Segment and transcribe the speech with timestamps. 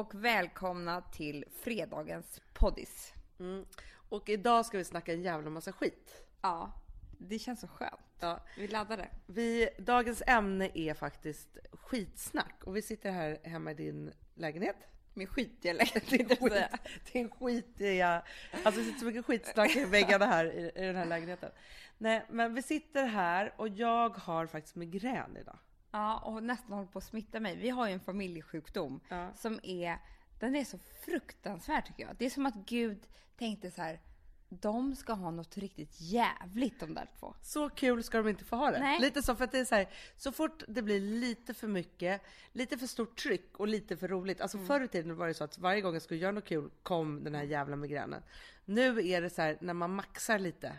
[0.00, 3.14] och välkomna till fredagens poddis.
[3.38, 3.64] Mm.
[4.08, 6.24] Och idag ska vi snacka en jävla massa skit.
[6.42, 6.72] Ja,
[7.18, 8.00] det känns så skönt.
[8.20, 8.40] Ja.
[8.56, 9.08] Vi laddade.
[9.26, 14.76] Vi, dagens ämne är faktiskt skitsnack och vi sitter här hemma i din lägenhet.
[15.14, 16.10] Med skitdialekt.
[16.10, 16.68] Din, skit,
[17.12, 18.22] din skitiga...
[18.64, 21.50] Alltså det sitter så mycket skitsnack i väggarna här i, i den här lägenheten.
[21.98, 25.58] Nej, men vi sitter här och jag har faktiskt migrän idag.
[25.90, 27.56] Ja, och nästan håller på att smitta mig.
[27.56, 29.32] Vi har ju en familjesjukdom Ja.
[29.34, 29.98] som är,
[30.38, 32.16] den är så fruktansvärd tycker jag.
[32.16, 33.06] Det är som att Gud
[33.38, 34.00] tänkte så här,
[34.48, 37.34] de ska ha något riktigt jävligt de där två.
[37.42, 38.78] Så kul ska de inte få ha det.
[38.80, 39.00] Nej.
[39.00, 42.22] Lite så, för att det är så här, så fort det blir lite för mycket,
[42.52, 44.40] lite för stort tryck och lite för roligt.
[44.40, 46.70] Alltså förr i tiden var det så att varje gång jag skulle göra något kul
[46.82, 48.22] kom den här jävla migränen.
[48.64, 50.72] Nu är det så här, när man maxar lite.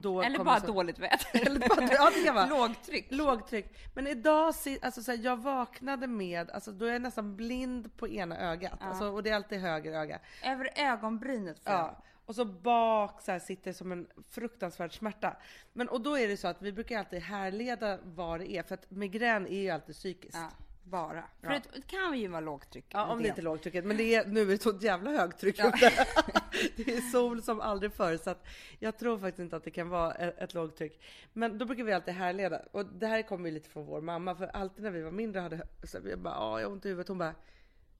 [0.00, 1.26] Då Eller bara så, dåligt väder.
[1.46, 2.46] Eller bara, ja, det kan vara.
[2.68, 3.06] Lågtryck.
[3.10, 3.66] Lågtryck.
[3.94, 8.08] Men idag, alltså så här, jag vaknade med, alltså då är jag nästan blind på
[8.08, 8.78] ena ögat.
[8.80, 10.18] Alltså, och det är alltid höger öga.
[10.44, 11.64] Över ögonbrynet.
[11.64, 11.72] får.
[11.72, 12.02] Ja.
[12.26, 15.36] Och så bak så här sitter som en fruktansvärd smärta.
[15.72, 18.74] Men och då är det så att vi brukar alltid härleda vad det är, för
[18.74, 20.36] att migrän är ju alltid psykiskt.
[20.36, 20.50] Ja,
[20.82, 21.24] bara.
[21.40, 21.60] För Ja.
[21.74, 22.84] det kan ju vara lågtryck.
[22.88, 23.84] Ja, om det inte är lågtrycket.
[23.84, 25.72] Men det är, nu är det så jävla högtryck Ja.
[26.76, 28.46] Det är sol som aldrig förr, så att
[28.78, 31.00] jag tror faktiskt inte att det kan vara ett, ett lågtryck.
[31.32, 32.62] Men då brukar vi alltid härleda.
[32.72, 35.40] Och det här kommer ju lite från vår mamma, för alltid när vi var mindre
[35.40, 37.08] hade så vi bara, ja, jag har ont i huvudet.
[37.08, 37.34] Hon bara,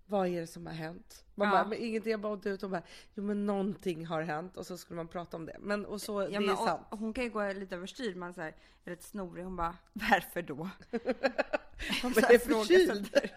[0.07, 1.25] vad är det som har hänt?
[1.34, 1.53] Man Ja.
[1.55, 2.62] bara, men ingenting, jag bara ont i huvudet.
[2.62, 2.83] Hon bara,
[3.15, 4.57] jo men någonting har hänt.
[4.57, 5.57] Och så skulle man prata om det.
[5.61, 6.83] Men och så, Ja, det men, är och- sant.
[6.91, 8.15] hon kan ju gå lite överstyr.
[8.15, 9.45] Man så här, är lite snorig.
[9.45, 10.69] Hon bara, varför då?
[12.01, 13.11] Så bara, är förkyld.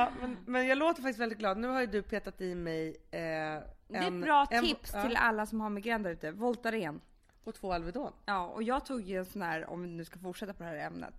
[0.00, 1.58] Ja, men, men jag låter faktiskt väldigt glad.
[1.58, 4.90] Nu har ju du petat i mig eh, Det är en- ett bra en- tips
[4.94, 6.30] ja, till alla som har migrän där ute.
[6.30, 7.00] Voltaren.
[7.44, 8.12] Och två Alvedon.
[8.26, 10.68] Ja, och jag tog ju en sån här, om vi nu ska fortsätta på det
[10.68, 11.14] här ämnet,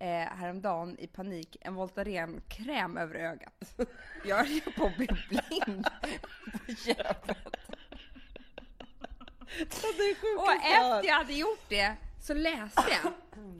[0.00, 3.74] eh, häromdagen i panik, en Voltaren-kräm över ögat.
[4.24, 5.86] Jag höll ju på att bli blind
[6.66, 7.38] på köpet.
[10.38, 13.12] Och efter jag hade gjort det så läste jag.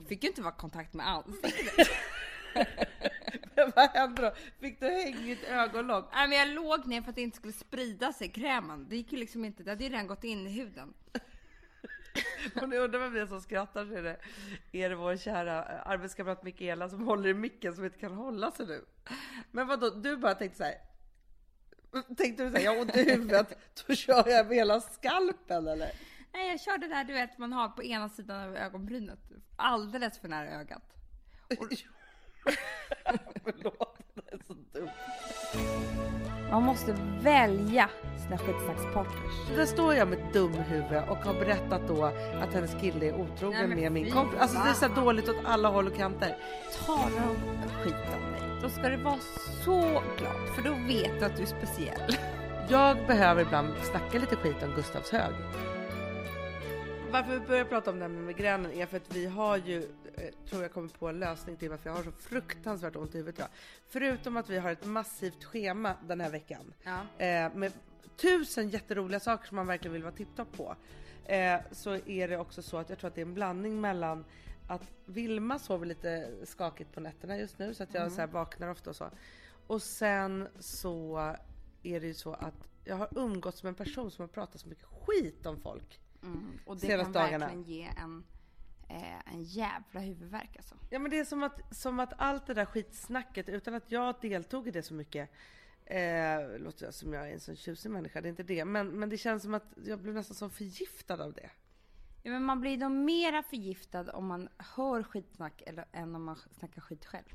[0.07, 1.87] Fick ju inte vara i kontakt med ansiktet.
[3.75, 4.33] Vad hände då?
[4.59, 6.09] Fick du hängigt ögonlock?
[6.13, 8.89] Nej men jag låg ner för att det inte skulle sprida sig, krämen.
[8.89, 10.93] Det gick ju liksom inte, det hade ju redan gått in i huden.
[12.61, 14.17] Och ni undrar vem det är som skrattar så är det,
[14.71, 18.65] är det vår kära arbetskamrat Mikaela som håller i micken som inte kan hålla sig
[18.65, 18.85] nu.
[19.51, 20.75] Men vadå, du bara tänkte så här.
[22.17, 25.91] Tänkte du säga jag har ont i huvudet, då kör jag med hela skalpen eller?
[26.33, 29.19] Nej jag körde det där du vet man har på ena sidan av ögonbrynet.
[29.55, 30.83] Alldeles för nära ögat.
[33.43, 34.89] Förlåt, det är så dumt.
[36.51, 37.89] Man måste välja
[38.23, 39.55] sina skitsnackspartners.
[39.55, 42.03] Där står jag med ett dumhuvud och har berättat då
[42.41, 44.39] att hennes kille är otrogen Nej, med min kompis.
[44.39, 46.37] Alltså det är så dåligt åt alla håll och kanter.
[46.85, 49.19] Talar de skit om dig, då ska du vara
[49.65, 49.79] så
[50.17, 50.55] glad.
[50.55, 52.17] För då vet du att du är speciell.
[52.69, 55.33] Jag behöver ibland snacka lite skit om Gustavshög.
[57.11, 59.87] Varför vi börjar prata om det här med migränen är för att vi har ju,
[60.49, 63.39] tror jag kommer på en lösning till varför jag har så fruktansvärt ont i huvudet
[63.39, 63.49] idag.
[63.87, 67.25] Förutom att vi har ett massivt schema den här veckan Ja.
[67.25, 67.71] eh, med
[68.17, 70.75] tusen jätteroliga saker som man verkligen vill vara tipptopp på.
[71.25, 74.25] Eh, så är det också så att jag tror att det är en blandning mellan
[74.67, 78.67] att Vilma sover lite skakigt på nätterna just nu så att jag så här vaknar
[78.67, 79.09] ofta och så.
[79.67, 81.17] Och sen så
[81.83, 84.67] är det ju så att jag har umgåtts med en person som har pratat så
[84.67, 85.99] mycket skit om folk.
[86.23, 86.59] Mm.
[86.65, 87.45] Och det kan dagarna.
[87.45, 88.23] verkligen ge en,
[88.93, 90.75] eh, en jävla huvudvärk alltså.
[90.89, 94.15] Ja men det är som att, som att allt det där skitsnacket utan att jag
[94.21, 95.29] deltog i det så mycket
[95.85, 98.65] Eh, låter jag som jag är en sån tjusig människa, det är inte det.
[98.65, 101.49] Men, men det känns som att jag blev nästan så förgiftad av det.
[102.21, 106.35] Ja, men man blir nog mera förgiftad om man hör skitsnack eller, än om man
[106.35, 107.25] snackar skit själv.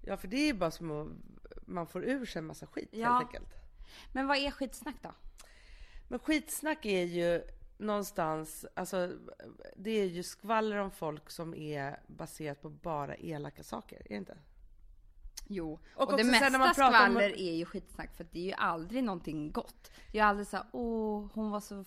[0.00, 1.08] Ja för det är ju bara som att
[1.68, 3.08] man får ur sig en massa skit Ja.
[3.12, 3.54] helt enkelt.
[4.12, 5.14] Men vad är skitsnack då?
[6.08, 7.42] Men skitsnack är ju
[7.82, 9.10] någonstans, alltså
[9.76, 14.14] det är ju skvaller om folk som är baserat på bara elaka saker, är det
[14.14, 14.36] inte?
[15.48, 18.38] Jo, Och och, det mesta när man pratar om- skvaller är ju skitsnack för det
[18.38, 19.90] är ju aldrig någonting gott.
[20.12, 21.84] Det är ju aldrig så här, åh, hon var så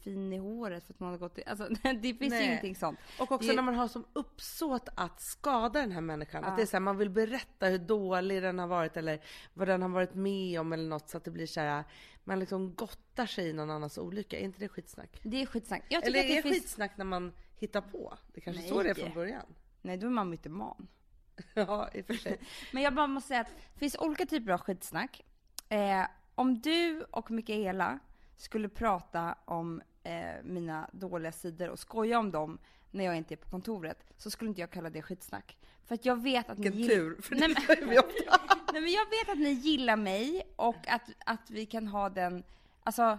[0.00, 1.42] fin i håret för att man har gått i...
[1.46, 1.68] Alltså
[2.02, 2.44] det finns Nej.
[2.46, 2.98] ingenting sånt.
[3.18, 6.42] Och också Det- när man har som uppsåt att skada den här människan.
[6.42, 6.50] Ja.
[6.50, 9.20] Att det är så här, man vill berätta hur dålig den har varit eller
[9.54, 11.84] vad den har varit med om eller något så att det blir så här,
[12.24, 14.38] man liksom gottar sig i någon annans olycka.
[14.38, 15.20] Är inte det skitsnack?
[15.22, 15.82] Det är skitsnack.
[15.88, 16.64] Jag Eller tycker är att det det finns...
[16.64, 18.18] skitsnack när man hittar på?
[18.34, 18.70] Det kanske Nej.
[18.70, 19.46] så det är från början.
[19.82, 20.88] Nej, då är man mytoman.
[21.54, 22.40] ja, i och för sig.
[22.72, 25.24] Men jag bara måste säga att det finns olika typer av skitsnack.
[25.68, 26.04] Eh,
[26.34, 27.98] om du och Mikaela
[28.40, 32.58] skulle prata om eh, mina dåliga sidor och skoja om dem
[32.90, 35.58] när jag inte är på kontoret så skulle inte jag kalla det skitsnack.
[35.86, 38.40] För att jag vet att ni Vilken gillar- tur, för Nej, det men- vi ofta.
[38.72, 42.42] Nej men jag vet att ni gillar mig och att, att vi kan ha den,
[42.82, 43.18] alltså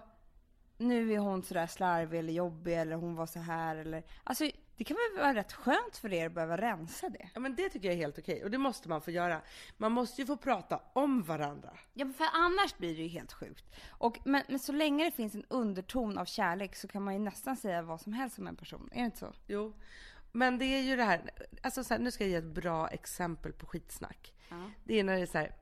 [0.77, 4.45] nu är hon sådär slarvig eller jobbig eller hon var så här eller, alltså
[4.79, 7.29] det kan väl vara rätt skönt för er att behöva rensa det?
[7.33, 9.41] Ja men det tycker jag är helt okej och det måste man få göra.
[9.77, 11.69] Man måste ju få prata om varandra.
[11.93, 13.65] Ja, för annars blir det ju helt sjukt.
[13.89, 17.19] Och, men, men så länge det finns en underton av kärlek så kan man ju
[17.19, 18.89] nästan säga vad som helst om en person.
[18.91, 19.33] Är det inte så?
[19.47, 19.73] Jo.
[20.31, 22.87] Men det är ju det här, alltså så här, nu ska jag ge ett bra
[22.87, 24.33] exempel på skitsnack.
[24.49, 24.71] Ja.
[24.83, 25.55] Det är när det är så här,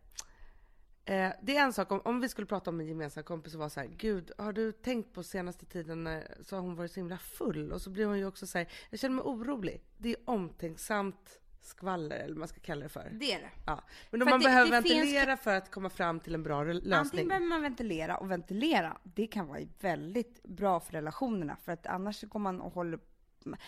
[1.08, 3.60] eh, det är en sak om, om vi skulle prata om en gemensam kompis och
[3.60, 6.92] vara så här, gud, har du tänkt på senaste tiden när, så har hon varit
[6.92, 7.72] så himla full?
[7.72, 9.82] Och så blir hon ju också så här, jag känner mig orolig.
[9.98, 13.10] Det är omtänksamt skvaller, eller vad man ska kalla det för.
[13.14, 13.50] Det är det.
[13.66, 13.84] Ja.
[14.12, 16.70] Men man det- behöver det finns- ventilera för att komma fram till en bra re-
[16.70, 17.28] Antingen lösning.
[17.28, 22.22] behöver man ventilera och ventilera, det kan vara väldigt bra för relationerna för att annars
[22.22, 23.00] går man och håller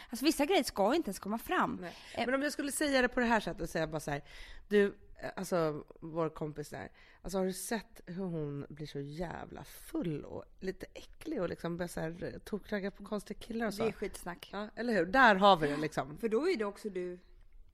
[0.10, 1.78] Alltså vissa grejer ska inte ens komma fram.
[1.82, 1.96] Nej.
[2.14, 4.12] Eh, Men om jag skulle säga det på det här sättet och säga bara så
[4.12, 4.22] här,
[4.68, 4.96] du,
[5.36, 10.46] alltså vår kompis där, alltså har du sett hur hon blir så jävla full och
[10.60, 13.98] lite äcklig och liksom börjar så eh, tokragga på konstiga killar och Det är så?
[13.98, 14.50] skitsnack.
[14.54, 15.06] Ja, eller hur?
[15.06, 16.18] Där har vi det liksom.
[16.18, 17.20] För då är det också du,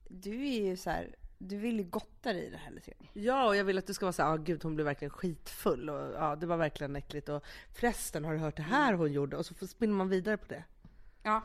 [0.09, 3.07] du är ju så här, du vill ju gotta dig i det här lite grann.
[3.13, 5.09] Ja, och jag vill att du ska vara så här, ah, gud hon blev verkligen
[5.09, 7.43] skitfull och ja, det var verkligen äckligt och
[7.73, 9.37] förresten har du hört det här hon gjorde?
[9.37, 10.63] Och så spinner man vidare på det.
[11.23, 11.41] Ja.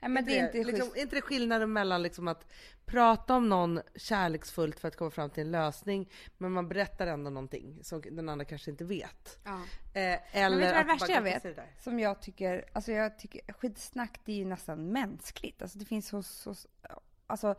[0.00, 2.46] Nej, men det är inte liksom, är inte det skillnaden mellan liksom att
[2.88, 7.30] prata om någon kärleksfullt för att komma fram till en lösning, men man berättar ändå
[7.30, 9.38] någonting som den andra kanske inte vet.
[9.44, 9.62] Ja.
[9.94, 11.58] Eh, eller Men vet du vad det värsta jag vet?
[11.82, 15.62] Som jag tycker, alltså jag tycker skitsnack det är ju nästan mänskligt.
[15.62, 16.66] Alltså det finns hos, hos
[17.26, 17.54] alltså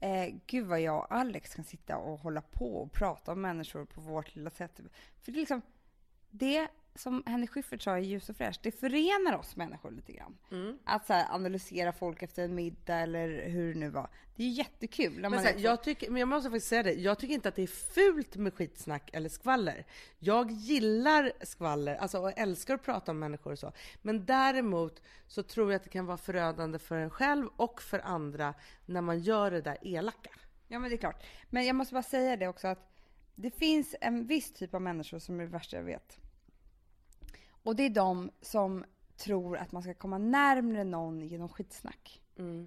[0.00, 3.84] eh, gud vad jag och Alex kan sitta och hålla på och prata om människor
[3.84, 4.80] på vårt lilla sätt.
[5.22, 5.62] För det är liksom,
[6.30, 10.36] det som Henrik Schyffert sa i Ljus och fräscht, det förenar oss människor lite grann.
[10.50, 10.78] Mm.
[10.84, 14.08] Att så här, analysera folk efter en middag eller hur det nu var.
[14.36, 15.20] Det är ju jättekul.
[15.20, 17.56] Men, här, är jag, tycker, men jag måste faktiskt säga det, jag tycker inte att
[17.56, 19.86] det är fult med skitsnack eller skvaller.
[20.18, 23.72] Jag gillar skvaller, alltså och älskar att prata om människor och så.
[24.02, 27.98] Men däremot så tror jag att det kan vara förödande för en själv och för
[27.98, 28.54] andra
[28.86, 30.30] när man gör det där elaka.
[30.68, 31.24] Ja men det är klart.
[31.50, 32.92] Men jag måste bara säga det också att
[33.34, 36.18] det finns en viss typ av människor som är det värsta jag vet.
[37.66, 38.84] Och det är de som
[39.16, 42.22] tror att man ska komma närmre någon genom skitsnack.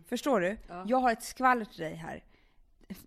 [0.06, 0.58] Förstår du?
[0.68, 0.84] Ja.
[0.88, 2.24] Jag har ett skvaller till dig här.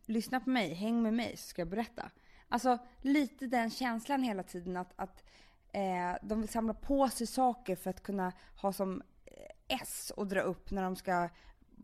[0.06, 2.10] Lyssna på mig, häng med mig så ska jag berätta.
[2.48, 5.24] Alltså lite den känslan hela tiden att, att
[5.72, 10.26] eh, de vill samla på sig saker för att kunna ha som eh, S och
[10.26, 11.28] dra upp när de ska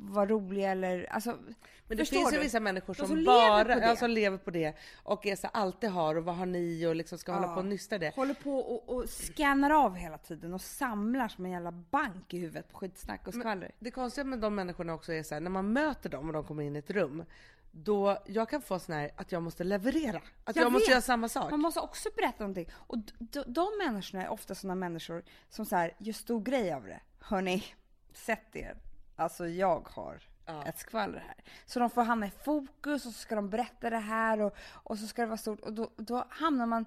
[0.01, 1.39] vara roliga eller alltså.
[1.87, 2.43] Men det finns ju du?
[2.43, 3.87] vissa människor som, som bara lever på det.
[3.87, 6.97] Ja, som lever på det och är så alltid har och vad har ni och
[6.97, 7.53] liksom ska hålla Ja.
[7.55, 8.15] på och nysta det.
[8.17, 12.39] Håller på och, och scannar av hela tiden och samlar som en jävla bank i
[12.39, 13.73] huvudet på skitsnack och skvaller.
[13.79, 16.45] Det konstiga med de människorna också är så här, när man möter dem och de
[16.45, 17.25] kommer in i ett rum,
[17.71, 20.21] då jag kan få sån här att jag måste leverera.
[20.45, 21.51] Att jag, Jag måste göra samma sak.
[21.51, 22.69] Man måste också berätta någonting.
[22.75, 22.99] Och
[23.47, 27.01] de människorna är ofta sådana människor som så här, gör stor grej av det.
[27.21, 27.65] Hörni,
[28.13, 28.77] sätt er.
[29.19, 30.65] Alltså jag har Ja.
[30.65, 31.35] ett skvaller här.
[31.67, 34.99] Så de får hamna i fokus och så ska de berätta det här och, och
[34.99, 35.61] så ska det vara stort.
[35.61, 36.85] Och då, då hamnar man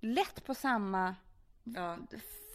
[0.00, 1.14] lätt på samma
[1.64, 1.96] Ja.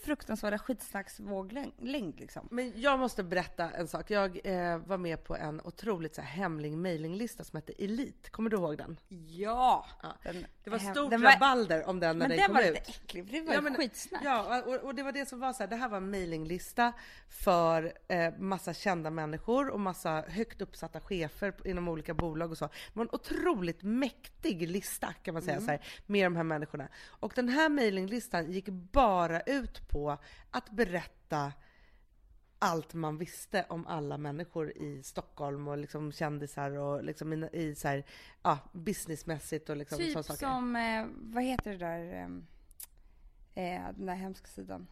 [0.06, 2.48] fruktansvärda skitsnacksvåglängd liksom.
[2.52, 4.12] Men jag måste berätta en sak.
[4.12, 8.30] Jag eh, var med på en otroligt så här, hemlig mailinglista som hette Elit.
[8.30, 9.00] Kommer du ihåg den?
[9.28, 9.86] Ja!
[10.04, 10.14] Ja.
[10.24, 12.56] Den, Det var hem- stort den var- rabalder om den när Men den, den kom
[12.56, 12.74] var ut.
[12.74, 14.22] lite äcklig, det var Ja, men- skitsnack.
[14.26, 16.94] Ja, och, och det var det som var så här, det här var en mailinglista
[17.30, 22.66] för eh, massa kända människor och massa högt uppsatta chefer inom olika bolag och så.
[22.66, 26.88] Det var en otroligt mäktig lista kan man säga så här, med de här människorna.
[27.06, 30.18] Och den här mailinglistan gick bara ut på
[30.52, 31.52] att berätta
[32.60, 37.76] allt man visste om alla människor i Stockholm och liksom kändisar och liksom i, i
[37.76, 38.06] så här,
[38.44, 40.40] ja, businessmässigt och liksom Typ sådana saker.
[40.40, 42.26] som, eh, vad heter det där, eh,
[43.64, 44.88] eh, den där hemska sidan?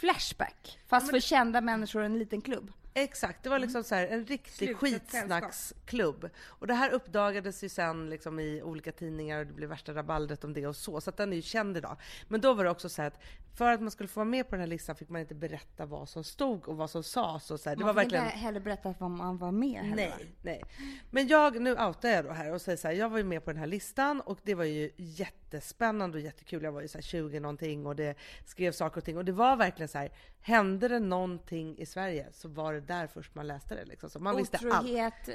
[0.00, 2.72] Flashback, fast för kända människor i en liten klubb.
[2.98, 6.30] Exakt, det var liksom så här, en riktig skitsnacksklubb.
[6.44, 10.44] Och det här uppdagades ju sen liksom i olika tidningar och det blev värsta rabaldret
[10.44, 11.00] om det och så.
[11.00, 11.96] Så att den är ju känd idag.
[12.28, 13.20] Men då var det också så att
[13.56, 15.86] för att man skulle få vara med på den här listan fick man inte berätta
[15.86, 17.76] vad som stod och vad som sades och så här.
[17.76, 18.24] Det Man var fick verkligen...
[18.24, 20.14] inte heller berätta vad man var med heller.
[20.18, 20.62] Nej, nej.
[21.10, 23.44] Men jag, nu outar jag då här och säger så här, jag var ju med
[23.44, 26.62] på den här listan och det var ju jättespännande och jättekul.
[26.62, 29.32] Jag var ju så här 20 någonting och det skrev saker och ting och det
[29.32, 30.10] var verkligen så här,
[30.46, 34.10] hände det någonting i Sverige så var det där först man läste det liksom.
[34.10, 34.66] Så man visste allt.
[34.66, 35.28] Otrohet,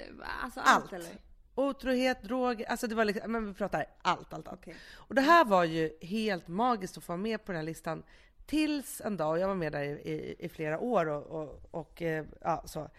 [0.43, 0.93] alltså allt, Allt.
[0.93, 1.11] eller?
[1.55, 4.59] Otrohet, droger, alltså det var liksom, men vi pratar allt, allt, allt.
[4.59, 4.75] Okej.
[4.95, 8.03] Och det här var ju helt magiskt att få vara med på den här listan.
[8.45, 12.01] Tills en dag, jag var med där i, i, i flera år och, och, och
[12.01, 12.89] eh, ja, så.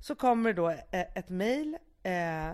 [0.00, 2.50] Så kommer då eh, ett mejl eh,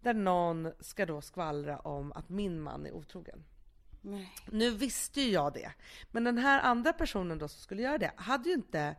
[0.00, 3.44] där någon ska då skvallra om att min man är otrogen.
[4.02, 4.32] Nej.
[4.46, 5.72] Nu visste ju jag det,
[6.10, 8.96] men den här andra personen då som skulle göra det hade ju inte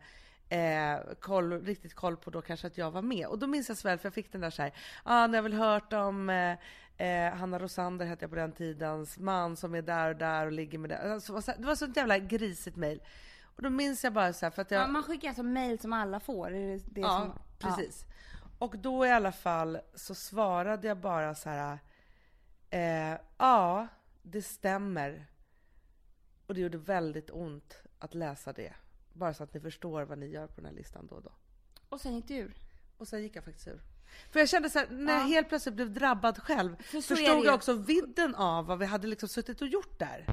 [0.48, 3.26] eh, koll, riktigt koll på då kanske att jag var med.
[3.26, 5.36] Och då minns jag så väl, för jag fick den där så här, ah, ni
[5.36, 6.56] har väl hört om eh,
[7.06, 10.52] eh, Hanna Rosander hette jag på den tidens man som är där och där och
[10.52, 11.12] ligger med det.
[11.12, 13.02] Alltså, det var så ett jävla grisigt mail.
[13.56, 14.82] Och då minns jag bara så här, för att jag...
[14.82, 16.54] Ja, man skickar alltså mail som alla får?
[16.54, 17.38] Är det det Ja, som...
[17.58, 18.04] precis.
[18.58, 21.78] Och då i alla fall så svarade jag bara så här.
[22.70, 23.88] Eh, ja,
[24.24, 25.26] det stämmer.
[26.46, 28.72] Och det gjorde väldigt ont att läsa det.
[29.12, 31.32] Bara så att ni förstår vad ni gör på den här listan då och då.
[31.88, 32.54] Och sen gick du ur?
[32.96, 33.80] Och sen gick jag faktiskt ur.
[34.32, 35.26] För jag kände så här, när jag Ja.
[35.26, 39.28] helt plötsligt blev drabbad själv, För förstod jag också vidden av vad vi hade liksom
[39.28, 40.24] suttit och gjort där.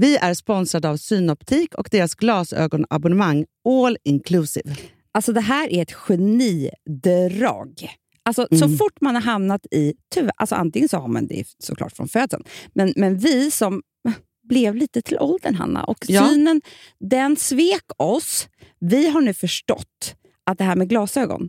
[0.00, 4.76] Vi är sponsrade av Synoptik och deras glasögonabonnemang All Inclusive.
[5.12, 7.88] Alltså det här är ett genidrag.
[8.22, 8.78] Alltså, Så Mm.
[8.78, 9.94] fort man har hamnat i...
[10.14, 13.82] Tyvärr, alltså antingen så har man det såklart från födseln, men, men vi som
[14.48, 16.28] blev lite till åldern, Hanna, och Ja.
[16.28, 16.60] synen,
[17.00, 18.48] den svek oss.
[18.80, 20.14] Vi har nu förstått
[20.46, 21.48] att det här med glasögon,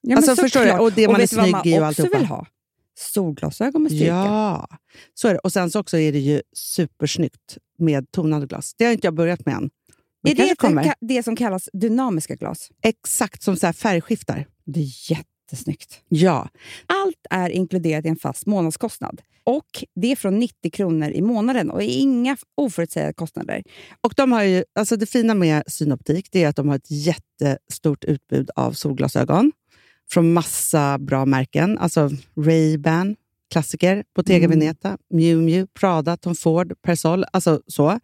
[0.00, 0.72] Ja, Alltså, förstår du?
[0.72, 2.18] Och det man är snygg man i och alltihopa.
[2.18, 2.46] vill ha?
[2.98, 4.06] Solglasögon med styrka.
[4.06, 4.68] Ja,
[5.14, 5.38] så är det.
[5.38, 8.74] Och sen så också är det ju supersnyggt med tonade glas.
[8.78, 9.70] Det har inte jag börjat med än.
[10.22, 10.94] Men Är det kommer.
[11.00, 12.68] det som kallas dynamiska glas?
[12.82, 14.46] Exakt som så här färgskiftar.
[14.64, 16.00] Det är jättesnyggt.
[16.08, 16.48] Ja,
[16.86, 19.20] Allt är inkluderat i en fast månadskostnad.
[19.44, 23.62] Och Det är från 90 kronor i månaden och inga oförutsägbara kostnader.
[24.00, 26.90] och de har ju, alltså det fina med Synoptik det är att de har ett
[26.90, 29.52] jättestort utbud av solglasögon
[30.10, 31.78] från massa bra märken.
[31.78, 33.16] Alltså Ray-Ban,
[33.52, 34.58] klassiker, Bottega Mm.
[34.58, 37.24] Veneta, Miu Miu, Prada, Tom Ford, Persol.
[37.32, 38.00] Alltså så.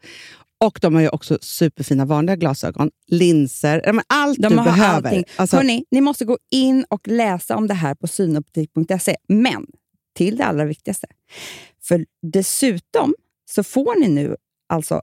[0.64, 5.08] Och de har ju också superfina vanliga glasögon, linser, allt De du har behöver.
[5.08, 5.24] allting.
[5.36, 9.16] Alltså, Hörrni, ni måste gå in och läsa om det här på synoptik.se.
[9.28, 9.66] Men
[10.16, 11.06] till det allra viktigaste.
[11.82, 13.14] För dessutom
[13.50, 14.36] så får ni nu
[14.68, 15.02] alltså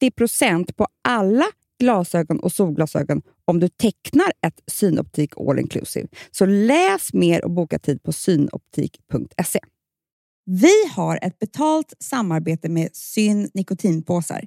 [0.00, 1.44] 30% på alla
[1.80, 6.08] glasögon och solglasögon om du tecknar ett Synoptik All Inclusive.
[6.30, 9.60] Så läs mer och boka tid på synoptik.se.
[10.46, 14.46] Vi har ett betalt samarbete med Syn nikotinpåsar.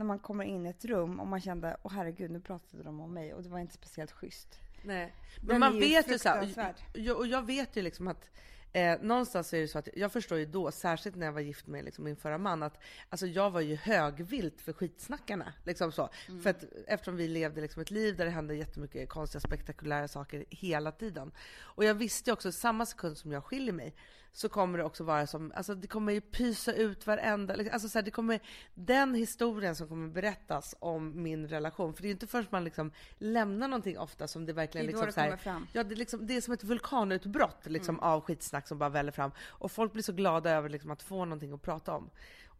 [0.00, 3.00] när man kommer in i ett rum och man kände, åh herregud, nu pratade de
[3.00, 4.60] om mig och det var inte speciellt schysst.
[4.82, 5.12] Nej.
[5.40, 6.74] Men Den man vet ju så här, fruktansvärd.
[6.92, 8.30] jag, och jag vet ju liksom att
[8.72, 11.66] eh, någonstans är det så att jag förstår ju då, särskilt när jag var gift
[11.66, 12.78] med liksom, min förra man, att
[13.08, 15.52] alltså, jag var ju högvilt för skitsnackarna.
[15.64, 16.08] Liksom så.
[16.28, 16.42] Mm.
[16.42, 20.44] För att, eftersom vi levde liksom, ett liv där det hände jättemycket konstiga, spektakulära saker
[20.50, 21.32] hela tiden.
[21.58, 23.94] Och jag visste ju också, samma sekund som jag skiljer mig,
[24.32, 27.88] så kommer det också vara som, alltså det kommer ju pysa ut varenda, liksom, alltså
[27.88, 28.40] så här, det kommer,
[28.74, 32.64] den historien som kommer berättas om min relation, för det är ju inte först man
[32.64, 35.36] liksom lämnar någonting ofta som det Det verkligen är då liksom det så här, kommer
[35.36, 35.66] fram.
[35.72, 39.12] Ja, det är, liksom, det är som ett vulkanutbrott liksom, av skitsnack som bara väller
[39.12, 39.30] fram.
[39.48, 42.10] Och folk blir så glada över liksom, att få någonting att prata om.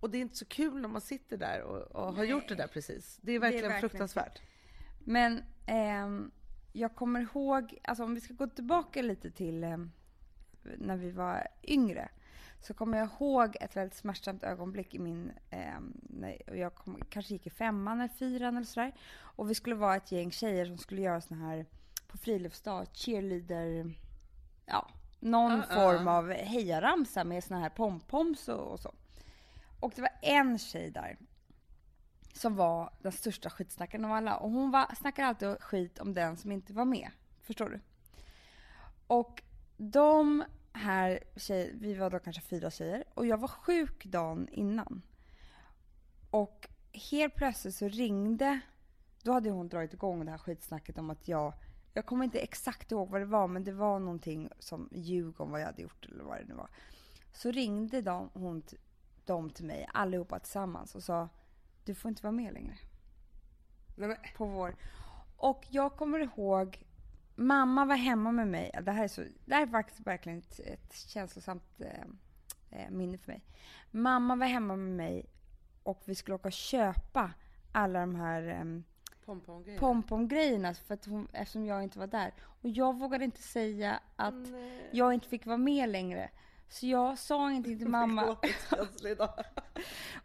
[0.01, 2.55] Och det är inte så kul när man sitter där och, och har gjort det
[2.55, 3.19] där precis.
[3.23, 4.43] Det är verkligen, verkligen fruktansvärt.
[5.05, 6.31] Men ehm,
[6.73, 9.93] jag kommer ihåg, alltså om vi ska gå tillbaka lite till ehm,
[10.63, 12.09] när vi var yngre.
[12.61, 15.33] Så kommer jag ihåg ett väldigt smärtsamt ögonblick i min,
[16.03, 18.95] när jag kom, kanske gick i femman eller fyran eller sådär.
[19.19, 21.67] Och vi skulle vara ett gäng tjejer som skulle göra sån här
[22.07, 23.95] på friluftsdag, cheerleader,
[24.67, 24.89] ja,
[25.21, 25.75] någon Ah, ah.
[25.75, 28.95] form av hejaramsa med såna här pompoms och, och så.
[29.81, 31.17] Och det var en tjej där
[32.33, 34.37] som var den största skitsnackaren av alla.
[34.37, 37.11] Och hon var, snackade alltid skit om den som inte var med.
[37.43, 37.81] Förstår du?
[39.07, 39.43] Och
[39.83, 45.03] de här tjejer, vi var då kanske fyra tjejer och jag var sjuk dagen innan.
[46.31, 48.61] Och helt plötsligt så ringde,
[49.23, 51.53] då hade hon dragit igång det här skitsnacket om att jag,
[51.95, 55.51] jag kommer inte exakt ihåg vad det var men det var någonting som ljug om
[55.51, 56.69] vad jag hade gjort eller vad det nu var.
[57.33, 58.63] Så ringde de, hon,
[59.25, 61.29] de till mig allihopa tillsammans och sa
[61.85, 62.79] du får inte vara med längre
[63.97, 64.77] Nej, men, på vår.
[65.37, 66.87] Och jag kommer ihåg,
[67.41, 68.71] mamma var hemma med mig.
[68.83, 73.19] Det här är, så, det här är faktiskt verkligen ett, ett känslosamt eh, eh, minne
[73.19, 73.45] för mig.
[73.91, 75.27] Mamma var hemma med mig
[75.83, 77.33] och vi skulle åka och köpa
[77.73, 78.81] alla de här eh,
[79.25, 79.79] pompomgrejer.
[79.79, 82.33] pompomgrejerna för att hon, eftersom jag inte var där.
[82.41, 84.91] Och jag vågade inte säga att Nej.
[84.93, 86.31] jag inte fick vara med längre.
[86.71, 88.23] Så jag sa ingenting till mamma.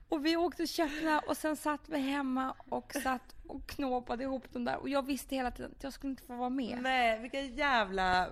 [0.09, 4.53] Och vi åkte och köpte och sen satt vi hemma och satt och knåpade ihop
[4.53, 4.77] dem där.
[4.77, 6.77] Och jag visste hela tiden att jag skulle inte få vara med.
[6.81, 8.27] Nej, vilka jävla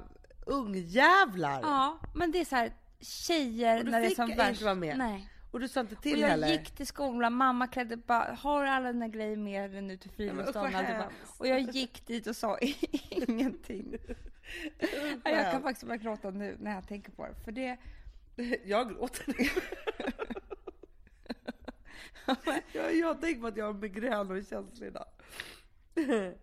[0.46, 1.60] ungjävlar!
[1.62, 4.44] Ja, men det är så här tjejer Och du när det är fick som inte
[4.44, 4.62] värst.
[4.62, 4.98] vara med?
[4.98, 5.30] Nej.
[5.52, 6.48] Och du sa inte Och till jag heller?
[6.48, 10.74] gick till skolan, mamma klädde bara, har alla dina grejer med dig nu till friluftsdagen?
[10.74, 11.40] Hemskt.
[11.40, 12.58] och jag gick dit och sa
[13.10, 13.98] ingenting.
[15.24, 17.36] Jag kan faktiskt börja gråta nu när jag tänker på det.
[17.46, 17.78] För det,
[18.66, 19.50] Jag gråter nu.
[22.74, 25.06] jag, jag tänker på att jag har migrän och är känslig idag.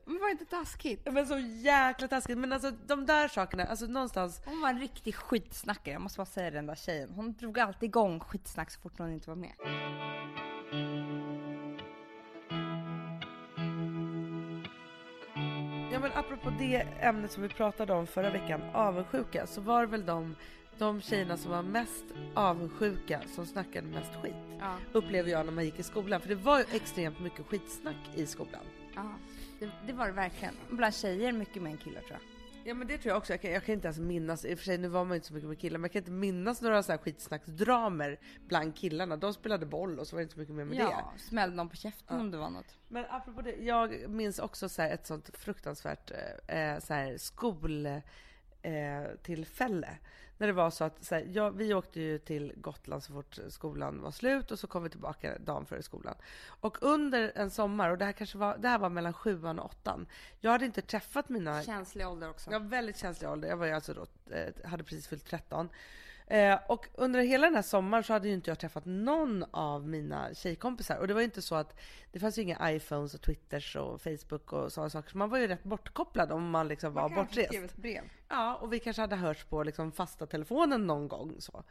[0.05, 1.13] men var inte taskigt?
[1.13, 2.39] Men så jäkla taskigt.
[2.39, 4.43] Men alltså de där sakerna, alltså någonstans.
[4.45, 7.11] Hon var en riktig skitsnackare, jag måste bara säga det, den där tjejen.
[7.11, 9.53] Hon drog alltid igång skitsnack så fort hon inte var med.
[15.93, 19.87] Ja men apropå det ämnet som vi pratade om förra veckan, avundsjuka, så var det
[19.87, 20.37] väl de,
[20.81, 24.35] de tjejerna som var mest avundsjuka som snackade mest skit.
[24.59, 24.77] Ja.
[24.93, 26.21] Upplever jag när man gick i skolan.
[26.21, 28.65] För det var ju extremt mycket skitsnack i skolan.
[28.95, 29.15] Ja,
[29.59, 30.55] det, det var det verkligen.
[30.71, 32.21] Bland tjejer mycket mer än killar tror jag.
[32.65, 33.33] Ja men det tror jag också.
[33.33, 35.27] Jag kan, jag kan inte ens minnas, i och för sig nu var man inte
[35.27, 39.17] så mycket med killar, men jag kan inte minnas några så här skitsnacksdramer bland killarna.
[39.17, 40.83] De spelade boll och så var det inte så mycket mer med det.
[40.83, 42.23] Ja, smällde någon på käften Ja.
[42.23, 42.77] om det var något.
[42.89, 46.11] Men apropå det, jag minns också så ett sånt fruktansvärt
[46.47, 47.87] eh, så här skol
[48.63, 49.99] eh, tillfälle.
[50.39, 53.39] När det var så att så här, jag, vi åkte ju till Gotland så fort
[53.49, 56.15] skolan var slut och så kom vi tillbaka dagen före skolan.
[56.47, 59.65] Och under en sommar, och det här kanske var, det här var mellan sjuan och
[59.65, 60.07] åttan.
[60.41, 62.51] Jag hade inte träffat mina Känslig ålder också.
[62.51, 63.49] jag var väldigt känslig ålder.
[63.49, 65.69] Jag var ju alltså då, eh, hade precis fyllt 13.
[66.31, 69.89] Eh, och under hela den här sommaren så hade ju inte jag träffat någon av
[69.89, 70.97] mina tjejkompisar.
[70.97, 71.81] Och det var ju inte så att
[72.13, 75.11] det fanns ju inga iPhones och Twitters och Facebook och sådana saker.
[75.11, 77.49] Så man var ju rätt bortkopplad om man liksom var Man bortrest.
[77.49, 78.03] skrev ett brev.
[78.29, 81.65] Ja, och vi kanske hade hörts på liksom fasta telefonen någon gång så.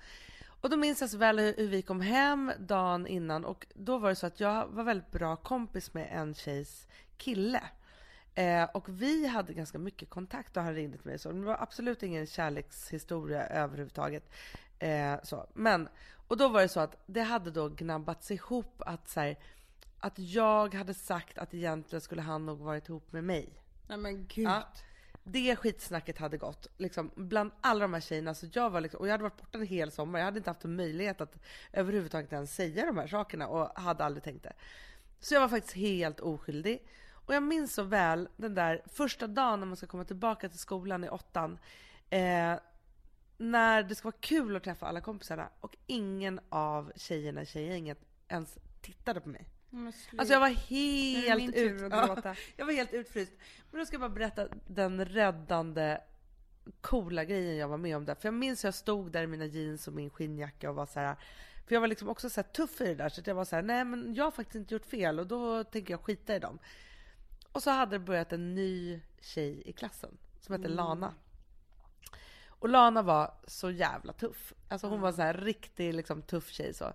[0.61, 3.97] Och då minns jag så väl hur, hur vi kom hem dagen innan och då
[3.97, 7.61] var det så att jag var väldigt bra kompis med en tjejs kille.
[8.39, 11.31] Eh, och vi hade ganska mycket kontakt och han ringde till mig så.
[11.31, 14.29] Det var absolut ingen kärlekshistoria överhuvudtaget.
[14.79, 15.47] Eh, så.
[15.53, 15.89] Men,
[16.27, 19.37] och då var det så att det hade då gnabbats ihop att så här,
[19.99, 23.49] att jag hade sagt att egentligen skulle han nog varit ihop med mig.
[23.87, 24.47] Nej men gud.
[24.47, 24.67] Ja.
[25.23, 28.33] Det skitsnacket hade gått liksom, bland alla de här tjejerna.
[28.33, 30.19] Så jag var liksom, och jag hade varit borta en hel sommar.
[30.19, 31.35] Jag hade inte haft en möjlighet att
[31.73, 34.53] överhuvudtaget ens säga de här sakerna och hade aldrig tänkt det.
[35.19, 36.83] Så jag var faktiskt helt oskyldig.
[37.29, 40.59] Och jag minns så väl den där första dagen när man ska komma tillbaka till
[40.59, 41.59] skolan i åttan.
[42.09, 42.55] Eh,
[43.37, 47.97] när det ska vara kul att träffa alla kompisarna och ingen av tjejerna i tjejgänget
[48.27, 49.47] ens tittade på mig.
[50.17, 51.81] Alltså jag var helt ut...
[51.91, 52.35] Ja.
[52.55, 53.33] Jag var helt utfryst.
[53.71, 55.97] Men då ska jag bara berätta den räddande
[56.81, 58.15] coola grejen jag var med om där.
[58.15, 60.85] För jag minns hur jag stod där i mina jeans och min skinnjacka och var
[60.85, 61.15] så här.
[61.67, 63.63] För jag var liksom också så tuff i det där så jag var så här,
[63.63, 66.59] nej men jag har faktiskt inte gjort fel och då tänker jag skita i dem.
[67.51, 71.13] Och så hade det börjat en ny tjej i klassen som hette Lana.
[72.47, 74.53] Och Lana var så jävla tuff.
[74.67, 76.93] Alltså hon var så här riktig liksom tuff tjej så.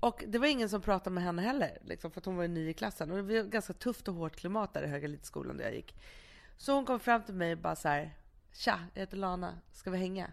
[0.00, 2.68] Och det var ingen som pratade med henne heller, liksom, för att hon var ny
[2.68, 3.10] i klassen.
[3.10, 5.94] Och det var ganska tufft och hårt klimat där i Höga Elitskolan där jag gick.
[6.56, 8.14] Så hon kom fram till mig och bara så här,
[8.52, 10.32] Tja, jag heter Lana, ska vi hänga?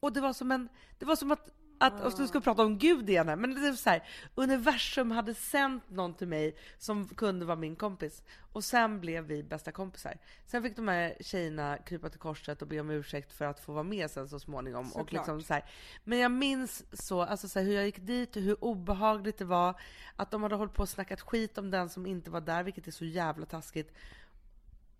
[0.00, 0.68] Och det var som en,
[0.98, 1.48] det var som att,
[1.82, 4.02] att och så ska prata om Gud igen här, men det är så här,
[4.34, 8.22] universum hade sänt någon till mig som kunde vara min kompis.
[8.52, 10.18] Och sen blev vi bästa kompisar.
[10.46, 13.72] Sen fick de här tjejerna krypa till korset och be om ursäkt för att få
[13.72, 14.92] vara med sen så småningom.
[14.92, 15.64] Och liksom så här.
[16.04, 19.44] Men jag minns så, alltså så här, hur jag gick dit och hur obehagligt det
[19.44, 19.80] var.
[20.16, 22.86] Att de hade hållit på och snackat skit om den som inte var där, vilket
[22.86, 23.92] är så jävla taskigt.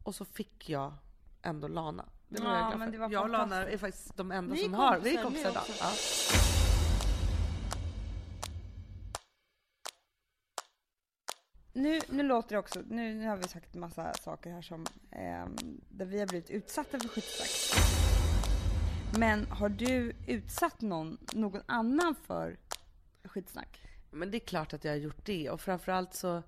[0.02, 0.94] Och så fick jag
[1.42, 2.04] ändå Lana.
[2.28, 2.92] Det var Ja, jag glad men för.
[2.92, 5.50] det var jag och Lana är faktiskt de enda Ni som har, vi är kompisar,
[5.50, 5.64] idag.
[11.82, 15.46] Nu, nu låter det också, nu, nu har vi sagt massa saker här som, eh,
[15.88, 17.50] där vi har blivit utsatta för skitsnack.
[19.18, 22.56] Men har du utsatt någon, någon annan för
[23.24, 23.82] skitsnack?
[24.10, 26.42] Men det är klart att jag har gjort det och framförallt så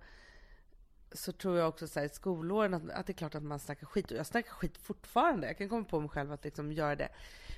[1.13, 3.59] så tror jag också så här, i skolåren att, att det är klart att man
[3.59, 5.47] snackar skit och jag snackar skit fortfarande.
[5.47, 7.09] Jag kan komma på mig själv att liksom göra det.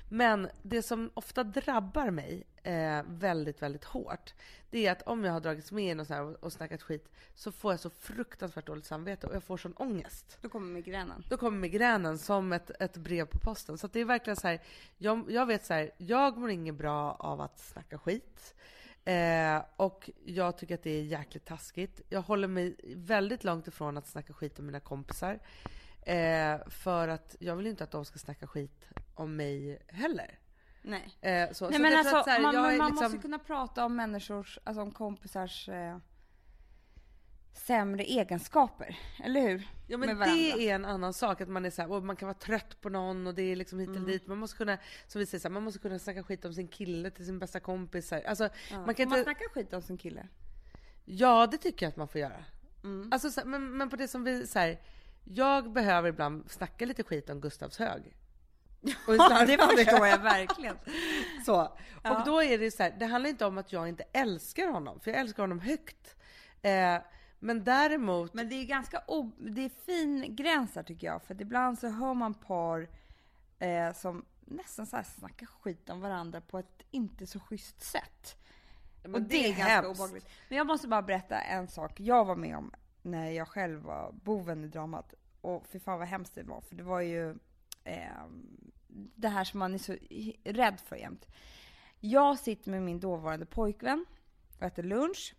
[0.09, 4.33] Men det som ofta drabbar mig eh, väldigt, väldigt hårt,
[4.69, 7.09] det är att om jag har dragits med i något så här och, snackat skit
[7.35, 10.37] så får jag så fruktansvärt dåligt samvete och jag får sån ångest.
[10.41, 11.23] Då kommer migränen.
[11.29, 13.77] Då kommer migränen som ett, ett brev på posten.
[13.77, 14.61] Så det är verkligen så här,
[14.97, 18.55] jag, jag vet så här, jag mår inget bra av att snacka skit.
[19.05, 22.01] Eh, och jag tycker att det är jäkligt taskigt.
[22.09, 25.39] Jag håller mig väldigt långt ifrån att snacka skit om mina kompisar.
[26.01, 28.87] Eh, för att jag vill inte att de ska snacka skit
[29.19, 30.39] om mig heller.
[30.81, 31.17] Nej.
[31.21, 33.03] Eh, så, Nej så men alltså, att så här, man, jag man, är man liksom-
[33.05, 35.97] måste kunna prata om människors, alltså om kompisars eh,
[37.53, 39.67] sämre egenskaper, eller hur?
[39.87, 42.27] Ja men det är en annan sak, att man är så här, och man kan
[42.27, 44.01] vara trött på någon och det är liksom hit Mm.
[44.03, 44.27] eller dit.
[44.27, 44.77] Man måste kunna,
[45.07, 47.39] som vi säger, så här, man måste kunna snacka skit om sin kille till sin
[47.39, 48.07] bästa kompis.
[48.07, 48.23] så här.
[48.23, 48.85] Alltså, Ja.
[48.85, 49.23] man kan Får man inte...
[49.31, 50.27] snacka skit om sin kille?
[51.05, 52.45] Ja, det tycker jag att man får göra.
[52.83, 53.09] Mm.
[53.11, 54.79] Alltså, så, men, men på det som vi säger,
[55.23, 58.15] jag behöver ibland snacka lite skit om Gustavs hög.
[59.07, 60.77] Och Ja, det förstår jag verkligen.
[61.45, 61.77] Så.
[62.03, 62.17] Ja.
[62.19, 64.99] Och då är det så här, det handlar inte om att jag inte älskar honom,
[64.99, 66.15] för jag älskar honom högt.
[66.61, 66.97] Eh,
[67.39, 71.41] men däremot, Men det är ganska o- det är fin gräns här tycker jag, för
[71.41, 72.87] ibland så hör man par
[73.59, 78.37] eh, som nästan så här snackar skit om varandra på ett inte så schysst sätt.
[79.03, 79.89] men och det, är, ganska hemskt.
[79.89, 80.27] obehagligt.
[80.49, 82.71] Men jag måste bara berätta en sak jag var med om
[83.01, 85.13] när jag själv var boven i dramat.
[85.41, 87.35] Och fy fan vad hemskt det var, för det var ju
[87.87, 88.27] eh,
[89.15, 89.95] det här som man är så
[90.43, 91.27] rädd för jämt.
[91.99, 94.05] Jag sitter med min dåvarande pojkvän
[94.57, 95.35] och äter lunch.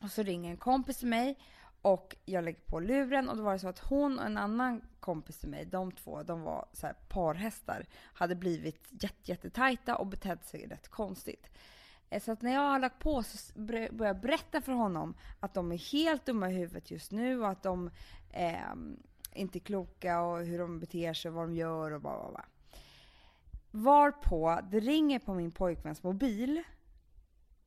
[0.00, 1.38] Och så ringer en kompis till mig
[1.82, 4.82] Och jag lägger på luren och då var det så att hon och en annan
[5.00, 10.06] kompis till mig, de två, de var så här parhästar, hade blivit jätte, jättetajta och
[10.06, 11.50] betedde sig rätt konstigt.
[12.10, 15.54] Eh, så att när jag har lagt på så börjar jag berätta för honom att
[15.54, 17.90] de är helt dumma i huvudet just nu och att de
[18.30, 18.74] eh,
[19.38, 22.44] inte kloka och hur de beter sig och vad de gör och bla bla bla.
[23.70, 26.62] Varpå det ringer på min pojkväns mobil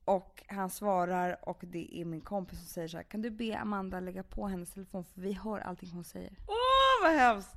[0.04, 3.58] och han svarar och det är min kompis som säger så här, kan du be
[3.58, 6.32] Amanda lägga på hennes telefon för vi hör allting hon säger.
[6.48, 7.56] Åh vad hemskt!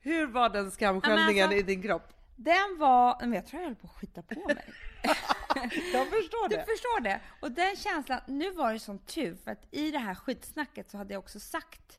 [0.00, 2.02] Hur var den skamsköljningen alltså- i din kropp?
[2.36, 4.64] Den var, men jag tror jag höll på att skita på mig.
[5.92, 6.64] Jag förstår Du det.
[6.66, 7.20] förstår det.
[7.40, 10.96] Och den känslan, nu var det sån tur för att i det här skitsnacket så
[10.98, 11.98] hade jag också sagt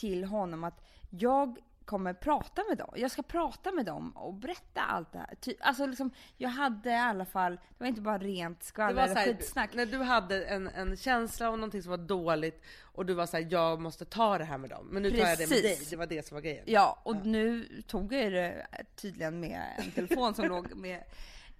[0.00, 2.90] till honom att jag kommer prata med dem.
[2.96, 5.34] Jag ska prata med dem och berätta allt det här.
[5.40, 9.14] Ty, alltså liksom, jag hade i alla fall, det var inte bara rent skvaller eller
[9.14, 9.74] här, skitsnack.
[9.74, 13.46] när du hade en, en känsla om någonting som var dåligt och du var såhär,
[13.50, 14.86] jag måste ta det här med dem.
[14.90, 15.78] Men nu tar jag det med Precis.
[15.78, 15.86] dig.
[15.90, 16.64] Det var det som var grejen.
[16.66, 21.04] Ja, och nu tog jag det tydligen med en telefon som låg med,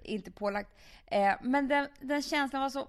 [0.03, 0.71] inte pålagt.
[1.07, 2.89] Eh, men den, den känslan var så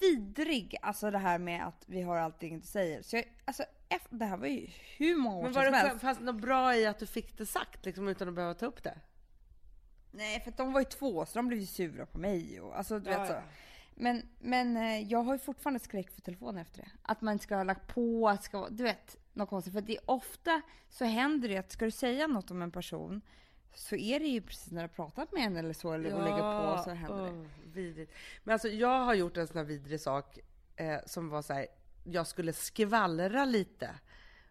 [0.00, 3.02] vidrig, alltså det här med att vi har allting du säger.
[3.02, 3.64] Så jag, alltså,
[3.96, 6.00] efter, det här var ju hur många år Men var som det, helst.
[6.00, 8.66] fanns det något bra i att du fick det sagt liksom, utan att behöva ta
[8.66, 8.98] upp det?
[10.10, 12.60] Nej, för de var ju två, så de blev ju sura på mig.
[12.60, 13.34] Och, alltså, du Ja, vet så.
[13.34, 13.42] ja.
[13.94, 16.88] Men, men eh, jag har ju fortfarande skräck för telefonen efter det.
[17.02, 19.72] Att man ska ha lagt på, att ska, vara- du vet, något konstigt.
[19.74, 23.20] För det är ofta så händer det att ska du säga något om en person
[23.74, 26.22] så är det ju precis när du har pratat med en eller så, eller och
[26.22, 27.30] lägger på så händer det.
[27.30, 28.12] åh, vidrigt.
[28.44, 30.38] Men alltså jag har gjort en sån här vidrig sak
[30.76, 31.66] eh, som var så här,
[32.04, 33.90] jag skulle skvallra lite.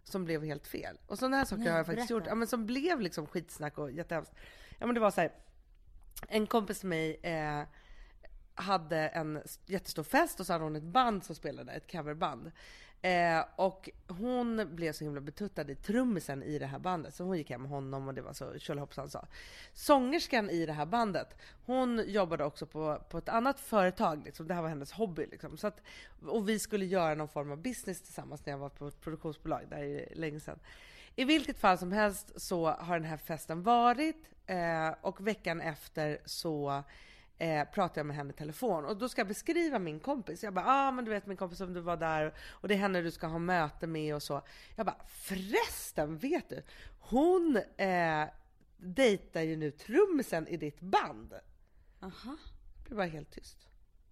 [0.03, 0.97] Som blev helt fel.
[1.07, 2.23] Och sådana här saker Nej, har jag faktiskt berätta.
[2.23, 2.27] gjort.
[2.27, 4.33] Ja, men som blev liksom skitsnack och jättehemskt.
[4.79, 5.31] Ja men det var så här.
[6.27, 7.63] En kompis till mig eh,
[8.55, 12.51] hade en jättestor fest och så hade hon ett band som spelade, ett coverband.
[13.03, 17.37] Eh, och hon blev så himla betuttad i trummisen i det här bandet så hon
[17.37, 19.25] gick hem med honom och det var så tjolahoppsan sa.
[19.73, 24.47] Sångerskan i det här bandet, hon jobbade också på, på ett annat företag, liksom.
[24.47, 25.27] det här var hennes hobby.
[25.31, 25.57] Liksom.
[25.57, 25.81] Så att,
[26.27, 29.61] och vi skulle göra någon form av business tillsammans när jag var på ett produktionsbolag,
[29.69, 30.59] det här är länge sedan.
[31.15, 36.19] I vilket fall som helst så har den här festen varit eh, och veckan efter
[36.25, 36.83] så
[37.43, 40.43] eh, pratade jag med henne i telefon och då ska jag beskriva min kompis.
[40.43, 42.77] Jag bara, ah men du vet min kompis som du var där och det är
[42.77, 44.41] henne du ska ha möte med och så.
[44.75, 46.63] Jag bara, förresten vet du?
[46.99, 48.25] Hon eh,
[48.77, 51.33] dejtar ju nu trummisen i ditt band.
[52.01, 52.37] Aha,
[52.77, 53.67] Det blev bara helt tyst.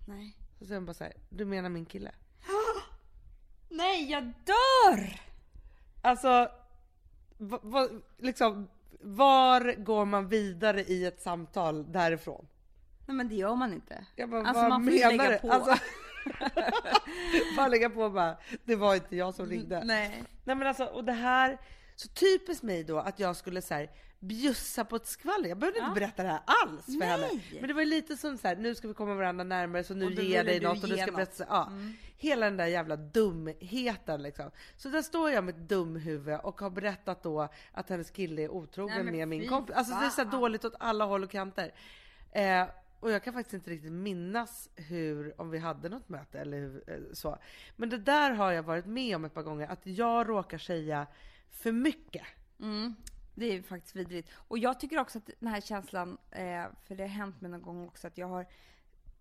[0.07, 0.37] nej.
[0.59, 2.11] Så säger hon bara så här, du menar min kille?
[3.69, 5.21] Nej, jag dör!
[6.01, 6.51] Alltså,
[7.37, 8.67] va, va, liksom,
[9.01, 12.47] var går man vidare i ett samtal därifrån?
[13.05, 14.05] Nej men det gör man inte.
[14.15, 15.51] Jag bara, Alltså, vad man får menar lägga på.
[15.51, 15.75] Alltså,
[17.57, 19.83] bara lägga på och bara, det var inte jag som ringde.
[19.83, 20.23] Nej.
[20.43, 21.57] Nej men alltså, och det här,
[21.95, 25.49] så typiskt mig då att jag skulle så här bjussa på ett skvaller.
[25.49, 25.87] Jag behövde Ja.
[25.87, 27.07] inte berätta det här alls för Nej.
[27.09, 27.27] henne.
[27.59, 29.93] Men det var ju lite som så här, nu ska vi komma varandra närmare så
[29.93, 31.15] nu ger jag dig du något och du ska något.
[31.15, 31.45] berätta.
[31.49, 31.67] Ja.
[31.67, 31.93] Mm.
[32.17, 34.51] Hela den där jävla dumheten liksom.
[34.77, 38.49] Så där står jag med ett dumhuvud och har berättat då att hennes kille är
[38.49, 39.75] otrogen Nej, med min kompis.
[39.75, 41.71] Alltså det är så dåligt åt alla håll och kanter.
[42.31, 42.63] Eh,
[43.01, 46.83] och jag kan faktiskt inte riktigt minnas hur, om vi hade något möte eller hur,
[46.87, 47.37] eh, så.
[47.75, 51.07] Men det där har jag varit med om ett par gånger, att jag råkar säga
[51.49, 52.23] för mycket.
[52.59, 52.95] Mm.
[53.35, 54.29] Det är faktiskt vidrigt.
[54.47, 57.61] Och jag tycker också att den här känslan, eh, för det har hänt mig någon
[57.61, 58.45] gång också, att jag har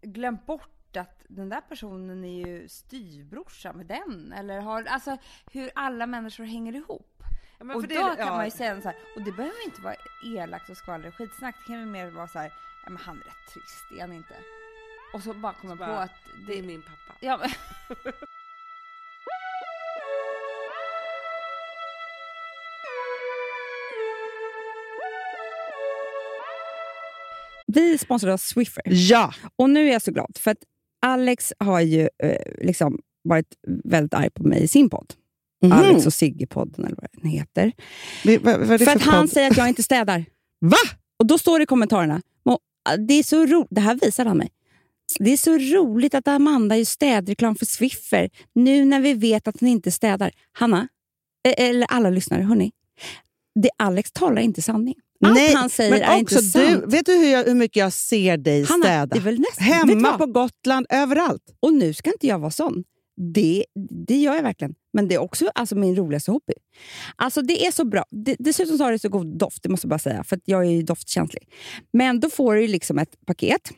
[0.02, 4.32] glömt bort att den där personen är ju styvbrorsa med den.
[4.32, 5.16] Eller har, alltså
[5.52, 7.22] hur alla människor hänger ihop.
[7.58, 8.36] Ja, och då det- kan ja.
[8.36, 11.54] man ju säga så här, och det behöver inte vara elakt och skvaller och skitsnack.
[11.58, 12.52] Det kan ju mer vara så här,
[12.90, 14.34] men han är rätt trist, är han inte?
[15.14, 16.10] Och så bara kommer på att
[16.46, 17.18] Det är min pappa.
[17.20, 17.50] Ja, men,
[27.66, 28.82] Vi sponsrar av Swiffer.
[28.86, 29.34] Ja!
[29.56, 30.58] Och nu är jag så glad, för att
[31.02, 33.46] Alex har ju eh, liksom varit
[33.84, 35.14] väldigt arg på mig i sin podd.
[35.62, 35.72] Mhm.
[35.72, 37.72] Alex och Sigge-podden, eller vad den heter.
[38.24, 40.24] Vi- vad, vad är det För att han säger att jag inte städar.
[40.60, 40.76] Va?
[41.18, 42.20] Och då står det i kommentarerna, "Må,
[43.08, 44.48] det är så ro- det här visar han mig.
[45.18, 49.60] Det är så roligt att Amanda gör städreklam för Swiffer, nu när vi vet att
[49.60, 50.30] hon inte städar.
[50.52, 50.88] Hanna,
[51.48, 52.70] eh, eller alla lyssnare, hörni.
[53.62, 54.94] Det Alex talar inte sanning.
[55.24, 56.80] Allt Nej, han säger men är inte också sant.
[56.84, 59.06] du, vet du hur, jag, hur mycket jag ser dig Hanna, städa?
[59.06, 61.42] det är väl nästan, Hemma på Gotland, överallt.
[61.60, 62.84] Och nu ska inte jag vara sån.
[63.34, 63.64] Det,
[64.06, 64.74] det gör jag verkligen.
[64.92, 66.52] Men det är också alltså, min roligaste hobby.
[67.16, 68.04] Alltså det är så bra.
[68.10, 70.24] Det, dessutom så har det så god doft, det måste jag bara säga.
[70.24, 71.48] För jag är ju doftkänslig.
[71.92, 73.70] Men då får du liksom ett paket.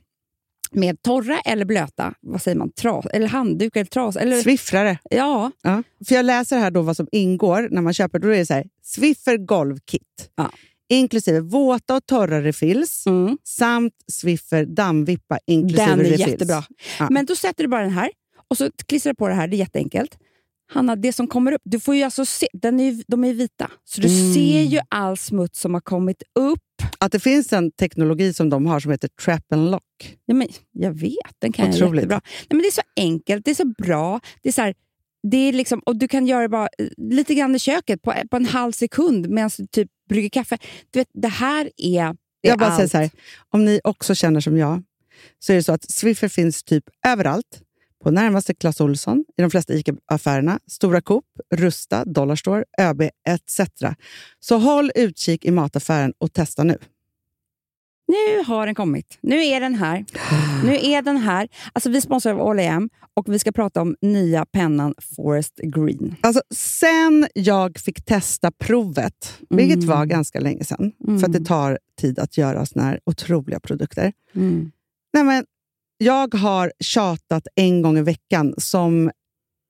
[0.74, 4.16] med torra eller blöta, vad säger man, tras, eller handduk eller tras.
[4.16, 4.98] Eller, Sviffrare.
[5.10, 5.82] ja, Ja.
[6.08, 8.18] För jag läser här då vad som ingår när man köper.
[8.18, 10.30] Då är det så här, Swiffer golvkit.
[10.36, 10.50] Ja.
[10.88, 16.28] Inklusive våta och torra refills mm, samt Swiffer dammvippa inklusive den är refills.
[16.28, 16.64] jättebra.
[16.98, 17.08] Ja.
[17.10, 18.10] Men då sätter du bara den här
[18.52, 20.18] och så klistrar du på det här, det är jätteenkelt.
[20.72, 23.70] Hanna, det som kommer upp, du får ju alltså se, den är, de är vita,
[23.84, 24.34] så du Mm.
[24.34, 26.60] ser ju all smuts som har kommit upp.
[26.98, 30.16] Att det finns en teknologi som de har som heter trap and lock.
[30.24, 31.94] Ja, men, jag vet, den kan jag Otroligt.
[31.96, 32.20] jättebra.
[32.24, 34.20] Nej, men det är så enkelt, det är så bra.
[34.42, 34.74] Det är så här,
[35.30, 38.14] det är liksom, och du kan göra det bara eh, lite grann i köket på,
[38.30, 40.58] på en halv sekund medan du typ brygger kaffe.
[40.90, 42.90] Du vet, det här är, är Jag bara säger allt.
[42.92, 43.10] så här,
[43.50, 44.82] om ni också känner som jag,
[45.38, 47.60] så är det så att Swiffer finns typ överallt.
[48.02, 53.60] På närmaste Clas Ohlson, i de flesta ICA-affärerna, Stora Coop, Rusta, Dollarstore, ÖB etc.
[54.40, 56.78] Så håll utkik i mataffären och testa nu.
[58.08, 59.18] Nu har den kommit.
[59.20, 60.04] Nu är den här.
[60.64, 61.48] Nu är den här.
[61.72, 66.16] Alltså, vi sponsrar av All och vi ska prata om nya pennan Forest Green.
[66.20, 69.88] Alltså, sen jag fick testa provet, vilket Mm.
[69.88, 74.12] var ganska länge sedan, för att det tar tid att göra såna här otroliga produkter.
[75.12, 75.44] Nej, men
[76.02, 79.10] jag har tjatat en gång i veckan som,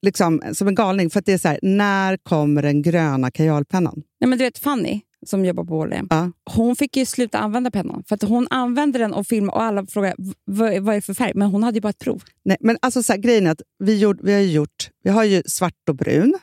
[0.06, 1.10] liksom, som en galning.
[1.10, 4.02] För att det är så här, när kommer den gröna kajalpennan?
[4.20, 6.30] Nej, men du vet Fanny, som jobbar på All Ja.
[6.50, 8.04] hon fick ju sluta använda pennan.
[8.08, 11.02] För att hon använde den och filmade och alla frågade "V- vad, vad är det
[11.02, 11.32] för färg.
[11.34, 12.22] Men hon hade ju bara ett prov.
[12.44, 15.24] Nej, men alltså så här, grejen är att vi, gjort, vi har gjort, vi har
[15.24, 16.34] ju svart och brun.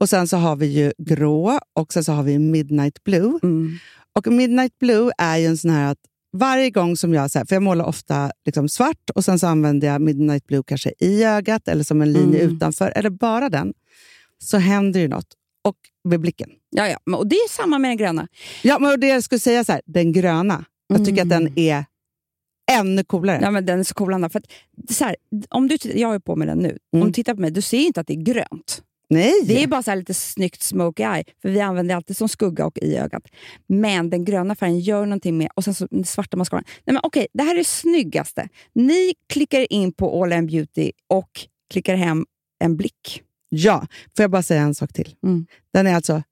[0.00, 3.38] Och sen så har vi ju grå och sen så har vi midnight blue.
[4.16, 5.98] Och midnight blue är ju en sån här att
[6.34, 9.46] varje gång som jag, så här, för jag målar ofta liksom svart och sen så
[9.46, 12.56] använder jag midnight blue kanske i ögat eller som en linje Mm.
[12.56, 13.74] utanför, eller bara den,
[14.38, 15.26] så händer ju något.
[15.64, 15.76] Och
[16.08, 16.50] med blicken.
[16.70, 17.16] Ja, ja.
[17.16, 18.28] Och det är samma med den gröna.
[18.62, 21.84] Ja, men det jag skulle säga så här, den gröna, jag tycker att den är
[22.72, 23.38] ännu coolare.
[23.42, 24.28] Ja, men den är så cool, Anna.
[24.28, 24.46] För att,
[24.94, 25.16] så här,
[25.48, 26.78] om du, jag är på med den nu.
[26.92, 27.06] Om Mm.
[27.08, 28.82] du tittar på mig, du ser ju inte att det är grönt.
[29.10, 29.32] Nej!
[29.44, 32.66] Det är bara så här lite snyggt smoky eye, för vi använder alltid som skugga
[32.66, 33.22] och i ögat.
[33.66, 36.64] Men den gröna färgen gör någonting med, och sen så den svarta mascaran.
[36.84, 38.48] Nej men okej, det här är det snyggaste.
[38.72, 41.30] Ni klickar in på All In Beauty och
[41.72, 42.26] klickar hem
[42.64, 43.22] en blick.
[43.48, 43.86] Ja,
[44.16, 45.14] får jag bara säga en sak till?
[45.22, 45.46] Mm.
[45.72, 46.22] Den är alltså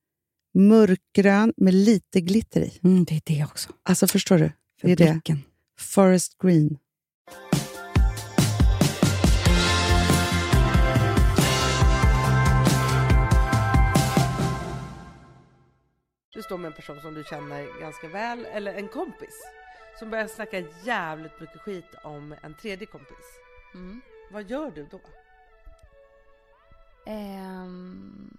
[0.55, 2.79] mörkgrön med lite glitter i.
[2.85, 3.71] Mm, det är det också.
[3.83, 4.53] Alltså förstår du?
[4.81, 5.13] För Det är det.
[5.13, 5.43] blicken.
[5.79, 6.79] Forest green.
[16.33, 19.53] Du står med en person som du känner ganska väl, eller en kompis,
[19.99, 23.39] som börjar snacka jävligt mycket skit om en tredje kompis.
[23.75, 24.01] Mm.
[24.31, 25.01] Vad gör du då?
[27.07, 28.37] Ehm,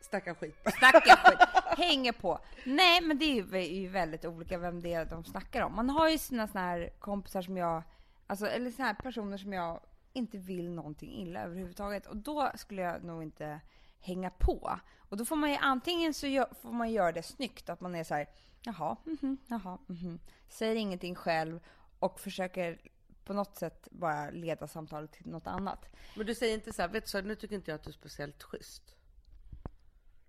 [0.00, 0.56] Snacka skit.
[0.78, 1.48] Snacka skit.
[1.78, 2.38] Hänger på.
[2.64, 5.74] Nej, men det är ju, är ju väldigt olika vem det är de snackar om.
[5.74, 7.82] Man har ju sina såna här kompisar som jag,
[8.26, 9.80] alltså, eller såna här personer som jag
[10.12, 12.06] inte vill någonting illa överhuvudtaget.
[12.06, 13.60] Och då skulle jag nog inte
[14.00, 14.80] hänga på.
[14.98, 17.94] Och då får man ju antingen så gör, får man göra det snyggt, att man
[17.94, 18.28] är så här,
[18.62, 20.20] jaha, mhm, jaha, mhm.
[20.48, 21.60] Säger ingenting själv
[21.98, 22.80] och försöker
[23.24, 25.86] på något sätt bara leda samtalet till något annat.
[26.16, 27.90] Men du säger inte så här, vet du så nu tycker inte jag att du
[27.90, 28.94] är speciellt schysst.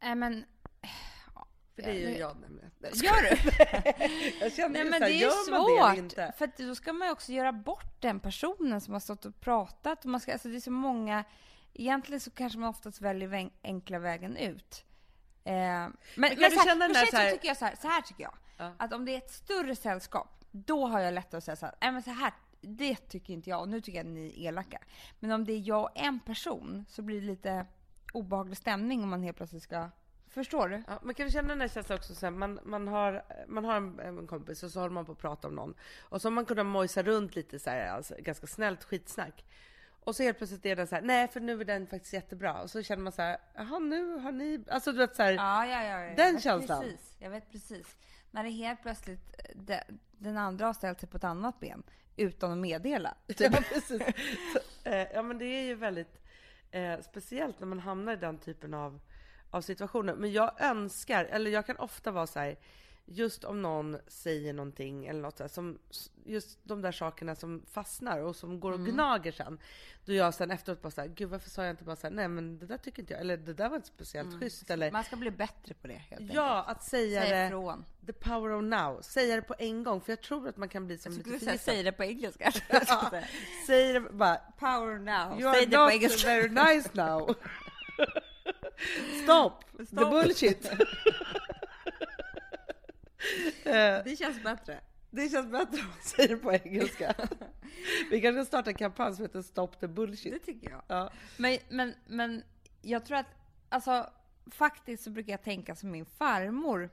[0.02, 0.46] Nej men,
[1.76, 2.72] För det är ju Ja, jag nämligen.
[2.80, 3.36] Nej, gör du?
[4.46, 5.98] Jag känner Nej ju men så här, det är gör man det svårt.
[5.98, 6.34] inte?
[6.38, 10.06] För då ska man ju också göra bort den personen som har stått och pratat.
[10.06, 11.24] Och man ska, alltså det är så många,
[11.74, 14.86] egentligen så kanske man oftast väljer enkla vägen ut.
[15.44, 17.76] Eh, men men, du så här, känna den där så här- tycker jag så här,
[17.76, 18.34] så här tycker jag.
[18.58, 18.74] Ja.
[18.78, 21.76] Att om det är ett större sällskap, då har jag lättare att säga så här,
[21.82, 24.48] nej men så här, det tycker inte jag och nu tycker jag att ni är
[24.48, 24.80] elaka.
[25.20, 27.66] Men om det är jag och en person så blir det lite
[28.14, 29.90] obehaglig stämning om man helt plötsligt ska,
[30.28, 30.84] förstår du?
[30.88, 33.76] Ja, men kan känna den här känslan också, så här, man, man har, man har
[33.76, 35.74] en, en kompis och så håller man på att prata om någon.
[36.02, 39.46] Och så har man kunnat mojsa runt lite så här, alltså, ganska snällt skitsnack.
[40.04, 42.62] Och så helt plötsligt är den så här, nej för nu är den faktiskt jättebra.
[42.62, 45.32] Och så känner man så här, jaha nu har ni, alltså du vet så här,
[45.32, 46.04] Ja, ja, ja.
[46.04, 46.82] jag Den vet känslan.
[46.84, 47.98] Precis, jag vet precis.
[48.32, 49.80] När det helt plötsligt, de,
[50.12, 51.84] den andra har ställt sig på ett annat ben
[52.16, 53.16] utan att meddela.
[53.28, 53.40] Typ.
[53.40, 54.04] Ja, precis.
[54.54, 56.22] Så, eh, ja, men det är ju väldigt
[56.72, 59.00] eh, speciellt när man hamnar i den typen av,
[59.50, 60.16] av situationer.
[60.16, 62.58] Men jag önskar, eller jag kan ofta vara så här,
[63.12, 65.80] just om någon säger någonting eller något så här, som
[66.26, 69.60] just de där sakerna som fastnar och som går och gnager sen.
[70.06, 72.14] Då jag sen efteråt bara så här, gud varför sa jag inte bara så här,
[72.14, 74.92] nej men det där tycker inte jag, eller det där var inte speciellt schysst eller
[74.92, 76.78] Man ska bli bättre på det helt Ja, enkelt.
[76.78, 77.86] att säga Säg det, ifrån.
[78.06, 80.86] the power of now, säga det på en gång för jag tror att man kan
[80.88, 82.52] bli som Jag lite skulle säga, det på engelska.
[82.88, 83.12] Ja,
[83.68, 85.40] säg det bara, Power now.
[85.42, 86.28] You Säg are det på not engelska.
[86.28, 87.36] very nice now.
[89.24, 90.10] Stop, the Stop.
[90.10, 90.72] bullshit.
[93.64, 94.80] Eh, Det känns bättre.
[95.12, 97.16] Det känns bättre om man säger det på engelska.
[98.12, 100.34] Vi kanske ska starta en kampanj som heter Stop the bullshit.
[100.34, 100.82] Det tycker jag.
[100.88, 101.12] Ja.
[101.38, 102.44] Men, men, men
[102.82, 103.26] jag tror att,
[103.70, 104.10] alltså
[104.52, 106.90] faktiskt så brukar jag tänka som min farmor.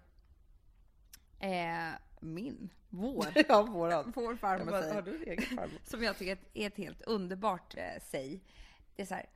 [1.41, 2.71] Eh, min?
[2.91, 3.27] Vår.
[3.49, 4.13] Ja, våran.
[4.17, 4.95] Vår farmor bara, säger.
[4.95, 5.81] har du en egen farmor?
[5.85, 8.41] Som jag tycker är ett helt underbart eh, säg.
[8.97, 9.27] Det är så här.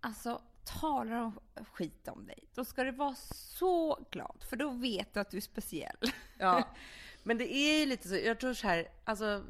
[0.00, 0.42] Alltså,
[0.80, 4.44] talar de skit om dig, då ska du vara så glad.
[4.48, 6.12] För då vet du att du är speciell.
[6.38, 6.68] Ja,
[7.22, 8.16] men det är ju lite så.
[8.16, 9.44] Jag tror så här, alltså,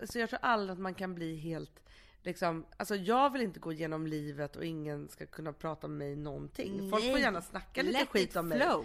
[0.00, 1.84] alltså jag tror aldrig att man kan bli helt
[2.24, 6.16] liksom, alltså jag vill inte gå igenom livet och ingen ska kunna prata om mig
[6.16, 6.90] någonting.
[6.90, 7.20] Folk får Nej.
[7.20, 8.60] gärna snacka lite Let skit it om mig.
[8.60, 8.84] flow.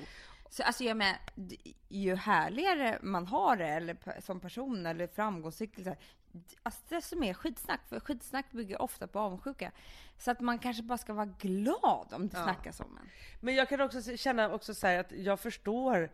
[0.49, 1.17] Så alltså jag menar,
[1.87, 5.97] ju härligare man har det, eller som person, eller framgångsrik, så här,
[6.63, 7.79] alltså desto mer skitsnack.
[7.87, 9.71] För skitsnack bygger ofta på avundsjuka.
[10.17, 12.43] Så att man kanske bara ska vara glad om det Ja.
[12.43, 13.09] snackas om en.
[13.39, 16.11] Men jag kan också känna också så att jag förstår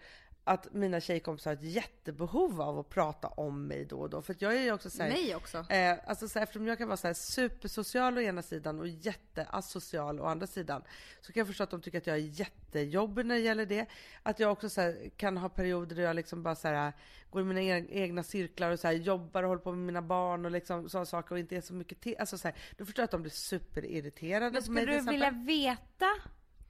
[0.48, 4.22] att mina tjejkompisar har ett jättebehov av att prata om mig då och då.
[4.22, 5.66] För jag är ju också så här, Mig också.
[5.70, 8.88] Eh, alltså så här, eftersom jag kan vara så här supersocial å ena sidan och
[8.88, 10.84] jätteasocial å andra sidan.
[11.22, 13.86] Så kan jag förstå att de tycker att jag är jättejobbig när det gäller det.
[14.24, 16.94] Att jag också så här, kan ha perioder där jag liksom bara så här,
[17.30, 20.46] går i mina e- egna cirklar och så jobbar och håller på med mina barn
[20.46, 22.16] och liksom sådana saker och inte är så mycket till.
[22.20, 25.14] Alltså så här, då förstår jag att de blir superirriterade Men skulle du exempel.
[25.14, 26.08] vilja veta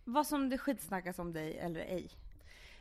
[0.03, 2.09] vad som det skitsnackas om dig eller ej?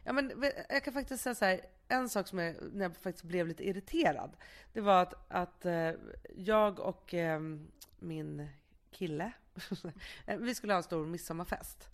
[0.05, 3.25] Ja, men jag kan faktiskt säga så här, en sak som jag, när jag faktiskt
[3.25, 4.37] blev lite irriterad,
[4.73, 5.91] det var att, att eh,
[6.37, 7.41] jag och eh,
[7.99, 8.49] min
[8.91, 9.33] kille,
[10.39, 11.89] vi skulle ha en stor midsommarfest.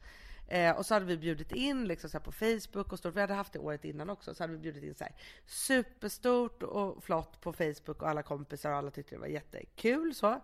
[0.49, 3.35] Eh, och så hade vi bjudit in liksom så på Facebook och stort, vi hade
[3.35, 5.15] haft det året innan också, så hade vi bjudit in så här
[5.47, 10.41] superstort och flott på Facebook och alla kompisar och alla tyckte det var jättekul så.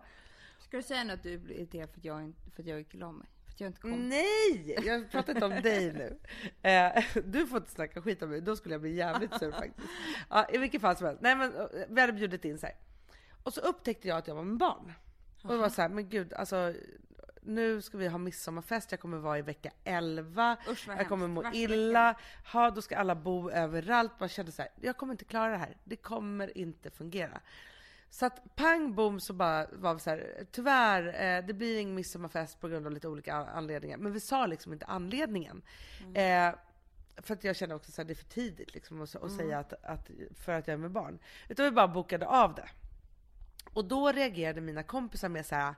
[0.59, 2.93] Ska du säga nu att du blir irriterad för att jag, för att jag gick
[2.93, 3.27] och la mig?
[3.57, 4.09] Att jag inte kom?
[4.09, 4.79] Nej!
[4.85, 6.17] Jag pratar inte om dig nu.
[6.69, 9.87] Eh, du får inte snacka skit om mig, då skulle jag bli jävligt sur faktiskt.
[10.29, 11.21] Ja, I vilket fall som helst.
[11.21, 12.75] Nej men eh, vi hade bjudit in här.
[13.43, 14.93] Och så upptäckte jag att jag var med barn.
[15.43, 16.73] Och det var så här, men gud alltså
[17.41, 21.51] nu ska vi ha midsommarfest, jag kommer vara i vecka 11, Usch, jag kommer må
[21.53, 22.15] illa,
[22.51, 24.11] ha, då ska alla bo överallt.
[24.19, 27.41] Man kände så här, jag kommer inte klara det här, det kommer inte fungera.
[28.09, 31.95] Så att pang bom så bara var vi så här, tyvärr, eh, det blir ingen
[31.95, 33.97] midsommarfest på grund av lite olika anledningar.
[33.97, 35.61] Men vi sa liksom inte anledningen.
[36.13, 36.51] Eh,
[37.21, 39.73] för att jag kände också att det är för tidigt liksom att, att säga att,
[39.83, 41.19] att, för att jag är med barn.
[41.49, 42.69] Utan vi bara bokade av det.
[43.73, 45.75] Och då reagerade mina kompisar med så här.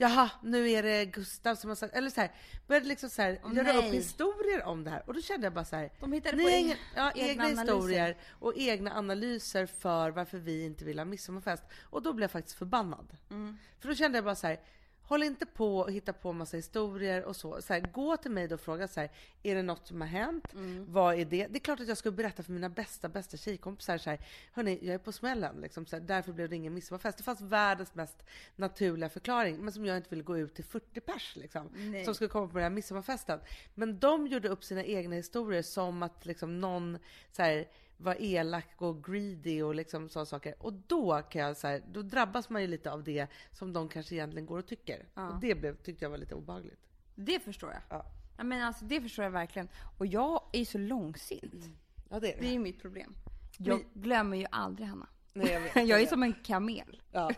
[0.00, 2.32] Jaha, nu är det Gustav som har sagt, eller så här,
[2.66, 3.92] började liksom så här, Åh, göra upp nej.
[3.92, 5.02] historier om det här.
[5.06, 8.16] Och då kände jag bara så här, De hittade på egen- ja, egna egna, historier
[8.30, 11.62] och egna analyser för varför vi inte vill ha midsommarfest.
[11.82, 13.16] Och då blev jag faktiskt förbannad.
[13.30, 13.58] Mm.
[13.80, 14.60] För då kände jag bara så här,
[15.08, 17.62] håll inte på och hitta på massa historier och så.
[17.62, 19.10] så här, gå till mig då och fråga så här,
[19.42, 20.52] är det något som har hänt?
[20.52, 20.92] Mm.
[20.92, 21.46] Vad är det?
[21.46, 24.18] Det är klart att jag ska berätta för mina bästa, bästa tjejkompisar så här,
[24.52, 27.18] hörni, jag är på smällen liksom, så här, därför blev det ingen midsommarfest.
[27.18, 28.24] Det fanns världens mest
[28.56, 32.04] naturliga förklaring, men som jag inte ville gå ut till 40 pers liksom, Nej.
[32.04, 33.40] som skulle komma på den här midsommarfesten.
[33.74, 36.98] Men de gjorde upp sina egna historier som att liksom någon
[37.32, 37.66] så här,
[37.98, 40.54] var elak och greedy och liksom sådana saker.
[40.58, 43.88] Och då kan jag så här, då drabbas man ju lite av det som de
[43.88, 45.06] kanske egentligen går och tycker.
[45.14, 45.28] Ja.
[45.28, 46.80] Och det blev, tyckte jag var lite obehagligt.
[47.14, 47.82] Det förstår jag.
[47.88, 48.06] Ja.
[48.36, 49.68] Ja, men alltså, det förstår jag verkligen.
[49.98, 51.64] Och jag är ju så långsint.
[52.08, 53.14] Ja det är Det är ju mitt problem.
[53.58, 55.08] Jag glömmer ju aldrig Hanna.
[55.32, 55.76] Nej, jag vet.
[55.88, 57.02] Jag är som en kamel.
[57.12, 57.30] Ja.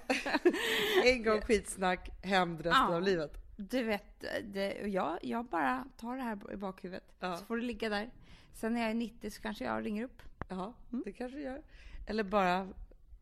[1.04, 2.96] en gång skitsnack, hem resten Ja.
[2.96, 3.36] av livet.
[3.56, 7.04] Du vet, det, jag, jag bara tar det här i bakhuvudet.
[7.18, 7.36] Ja.
[7.36, 8.10] Så får det ligga där.
[8.52, 10.22] Sen när jag är 90 så kanske jag ringer upp.
[10.50, 10.74] Ja,
[11.04, 11.62] det kanske gör.
[12.06, 12.68] Eller bara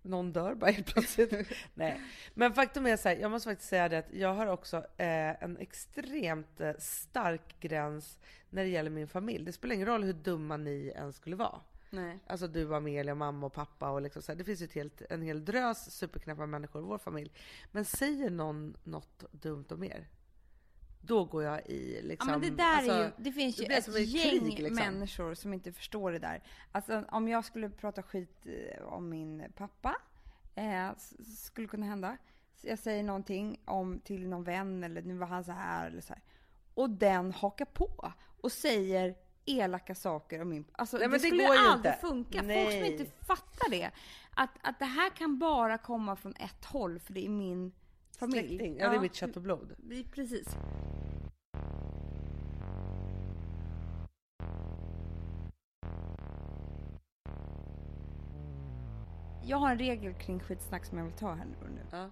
[0.02, 1.32] någon dör bara helt plötsligt.
[1.74, 2.00] Nej.
[2.34, 5.42] Men faktum är så här, jag måste faktiskt säga det att jag har också eh,
[5.42, 8.18] en extremt eh, stark gräns
[8.50, 9.44] när det gäller min familj.
[9.44, 11.60] Det spelar ingen roll hur dumma ni än skulle vara.
[11.90, 12.18] Nej.
[12.26, 14.36] Alltså du Amelia, mamma och pappa och liksom så här.
[14.36, 17.32] Det finns ju helt, en hel drös superknäppa människor i vår familj.
[17.72, 20.08] Men säger någon något dumt om er,
[21.00, 22.30] då går jag i liksom...
[22.30, 24.40] Ja men det där alltså, är ju, det finns det ju blir ett ett gäng
[24.40, 24.74] krig, liksom.
[24.74, 26.42] människor som inte förstår det där.
[26.72, 29.96] Alltså om jag skulle prata skit eh, om min pappa,
[30.54, 30.90] eh,
[31.36, 32.16] skulle kunna hända.
[32.54, 36.00] Så jag säger någonting om till någon vän eller nu var han så här eller
[36.00, 36.22] så här.
[36.74, 40.64] Och den hakar på och säger elaka saker om min...
[40.72, 42.00] Alltså Nej, det det skulle ju aldrig inte.
[42.00, 42.38] funka.
[42.38, 42.92] Folk som Nej.
[42.92, 43.90] inte fattar det.
[44.34, 47.72] Att, att det här kan bara komma från ett håll för det är min
[48.18, 48.48] familj.
[48.48, 48.76] Släkting.
[48.78, 49.74] Ja, det är mitt kött och blod.
[50.14, 50.56] Precis.
[59.48, 61.86] Jag har en regel kring skitsnack som jag vill ta här nu och nu.
[61.90, 62.10] Ja.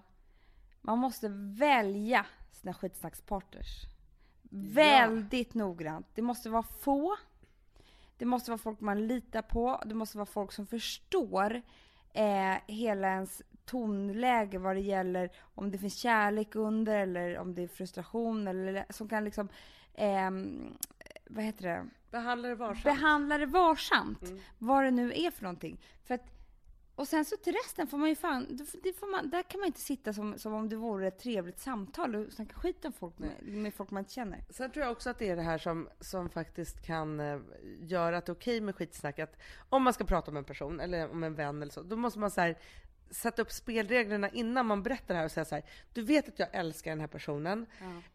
[0.81, 3.83] Man måste välja sina skitsnackspartners.
[4.51, 6.07] Väldigt noggrant.
[6.15, 7.15] Det måste vara få.
[8.17, 9.83] Det måste vara folk man litar på.
[9.85, 11.61] Det måste vara folk som förstår
[12.13, 17.63] eh, hela ens tonläge vad det gäller om det finns kärlek under eller om det
[17.63, 19.49] är frustration eller som kan liksom,
[19.93, 20.77] ehm,
[21.29, 21.85] vad heter det?
[22.11, 22.83] Behandla det varsamt.
[22.83, 25.81] Behandla det varsamt, vad det nu är för någonting.
[26.03, 26.21] För att,
[26.95, 29.67] och sen så till resten får man ju fan, det får man, där kan man
[29.67, 33.19] inte sitta som, som om det vore ett trevligt samtal och snacka skit om folk
[33.19, 34.43] med, med folk man inte känner.
[34.49, 37.39] Sen tror jag också att det är det här som, som faktiskt kan eh,
[37.79, 39.19] göra att det är okej med skitsnack.
[39.19, 39.37] Att
[39.69, 42.19] om man ska prata om en person eller om en vän eller så, då måste
[42.19, 42.57] man så här,
[43.11, 45.63] sätta upp spelreglerna innan man berättar det här och säga så här.
[45.93, 47.65] Du vet att jag älskar den här personen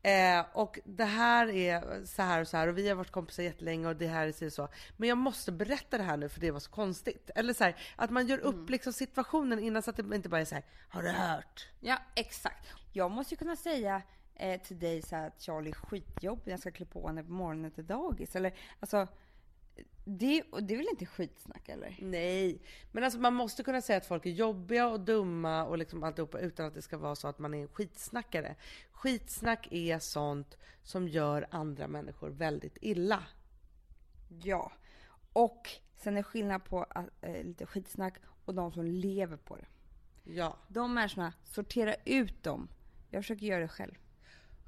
[0.03, 3.43] eh, och det här är så här och så här och vi har varit kompisar
[3.43, 4.69] jättelänge och det här är så och så.
[4.97, 7.31] Men jag måste berätta det här nu för det var så konstigt.
[7.35, 10.41] Eller så här, att man gör upp liksom situationen innan så att det inte bara
[10.41, 10.65] är så här.
[10.89, 11.69] Har du hört?
[11.81, 12.69] Ja, exakt.
[12.93, 14.03] Jag måste ju kunna säga
[14.35, 17.33] eh, till dig så här att Charlie är skitjobbig, jag ska klä på henne på
[17.33, 18.37] morgonen till dagis.
[18.37, 19.09] Eller alltså,
[20.05, 21.97] det, och det är väl inte skitsnack eller?
[22.01, 22.63] Nej,
[22.93, 26.39] men alltså man måste kunna säga att folk är jobbiga och dumma och liksom alltihopa
[26.39, 28.57] utan att det ska vara så att man är en skitsnackare.
[28.93, 33.25] Skitsnack är sånt som gör andra människor väldigt illa.
[34.43, 34.73] Ja.
[35.33, 36.87] Och sen är skillnad på
[37.21, 38.15] äh, lite skitsnack
[38.45, 39.67] och de som lever på det.
[40.25, 40.57] Ja.
[40.69, 42.69] De människorna, sortera ut dem.
[43.11, 43.95] Jag försöker göra det själv.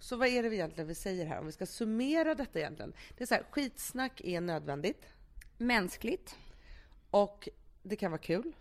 [0.05, 1.39] Så vad är det vi egentligen vi säger här?
[1.39, 2.93] Om vi ska summera detta egentligen.
[3.17, 5.07] Det är så här, skitsnack är nödvändigt
[5.59, 6.39] Mänskligt.
[7.11, 7.49] och
[7.83, 8.57] det kan vara kul.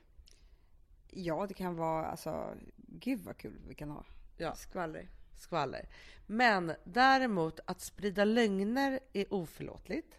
[1.10, 4.06] Ja, det kan vara alltså, gud vad kul vi kan ha.
[4.38, 4.56] Ja.
[4.56, 5.08] Skvaller.
[5.39, 5.89] Skvaller.
[6.28, 10.16] Men däremot att sprida lögner är oförlåtligt.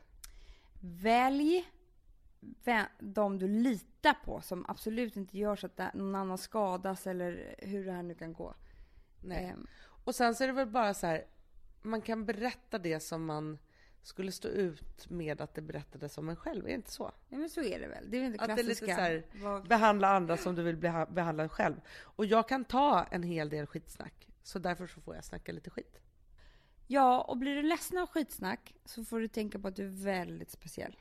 [0.80, 1.64] Välj
[2.64, 7.54] vä- de du litar på som absolut inte gör så att någon annan skadas eller
[7.58, 8.54] hur det här nu kan gå.
[9.20, 9.54] Nej.
[10.04, 11.24] Och sen så är det väl bara så här,
[11.82, 13.58] man kan berätta det som man
[14.02, 17.12] skulle stå ut med att det berättades om en själv, är det inte så?
[17.28, 18.10] ja, men så är det väl.
[18.10, 18.84] Det är väl inte Att det är klassiska.
[18.86, 21.80] lite så här, vad- behandla andra som du vill beha- behandla själv.
[22.00, 25.70] Och jag kan ta en hel del skitsnack, så därför så får jag snacka lite
[25.70, 26.00] skit.
[26.86, 30.04] Ja, och blir du ledsen av skitsnack så får du tänka på att du är
[30.04, 30.96] väldigt speciell.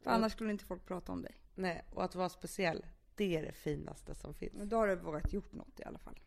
[0.00, 0.16] För Mm.
[0.22, 1.34] annars skulle inte folk prata om dig.
[1.54, 4.52] Nej, och att vara speciell, det är det finaste som finns.
[4.54, 6.18] Men då har du vågat gjort något i alla fall.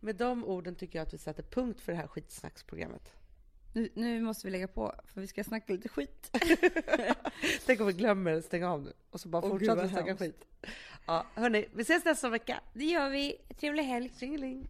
[0.00, 3.12] Med de orden tycker jag att vi sätter punkt för det här skitsnacksprogrammet.
[3.72, 6.30] Nu, nu måste vi lägga på, för vi ska snacka lite skit.
[7.66, 10.44] Tänk om vi glömmer stänga av nu och så bara gud, fortsätter vi snacka skit.
[11.06, 12.60] Ja, hörni, vi ses nästa vecka.
[12.72, 13.36] Det gör vi.
[13.60, 14.12] Trevlig helg.
[14.18, 14.68] Tjingeling!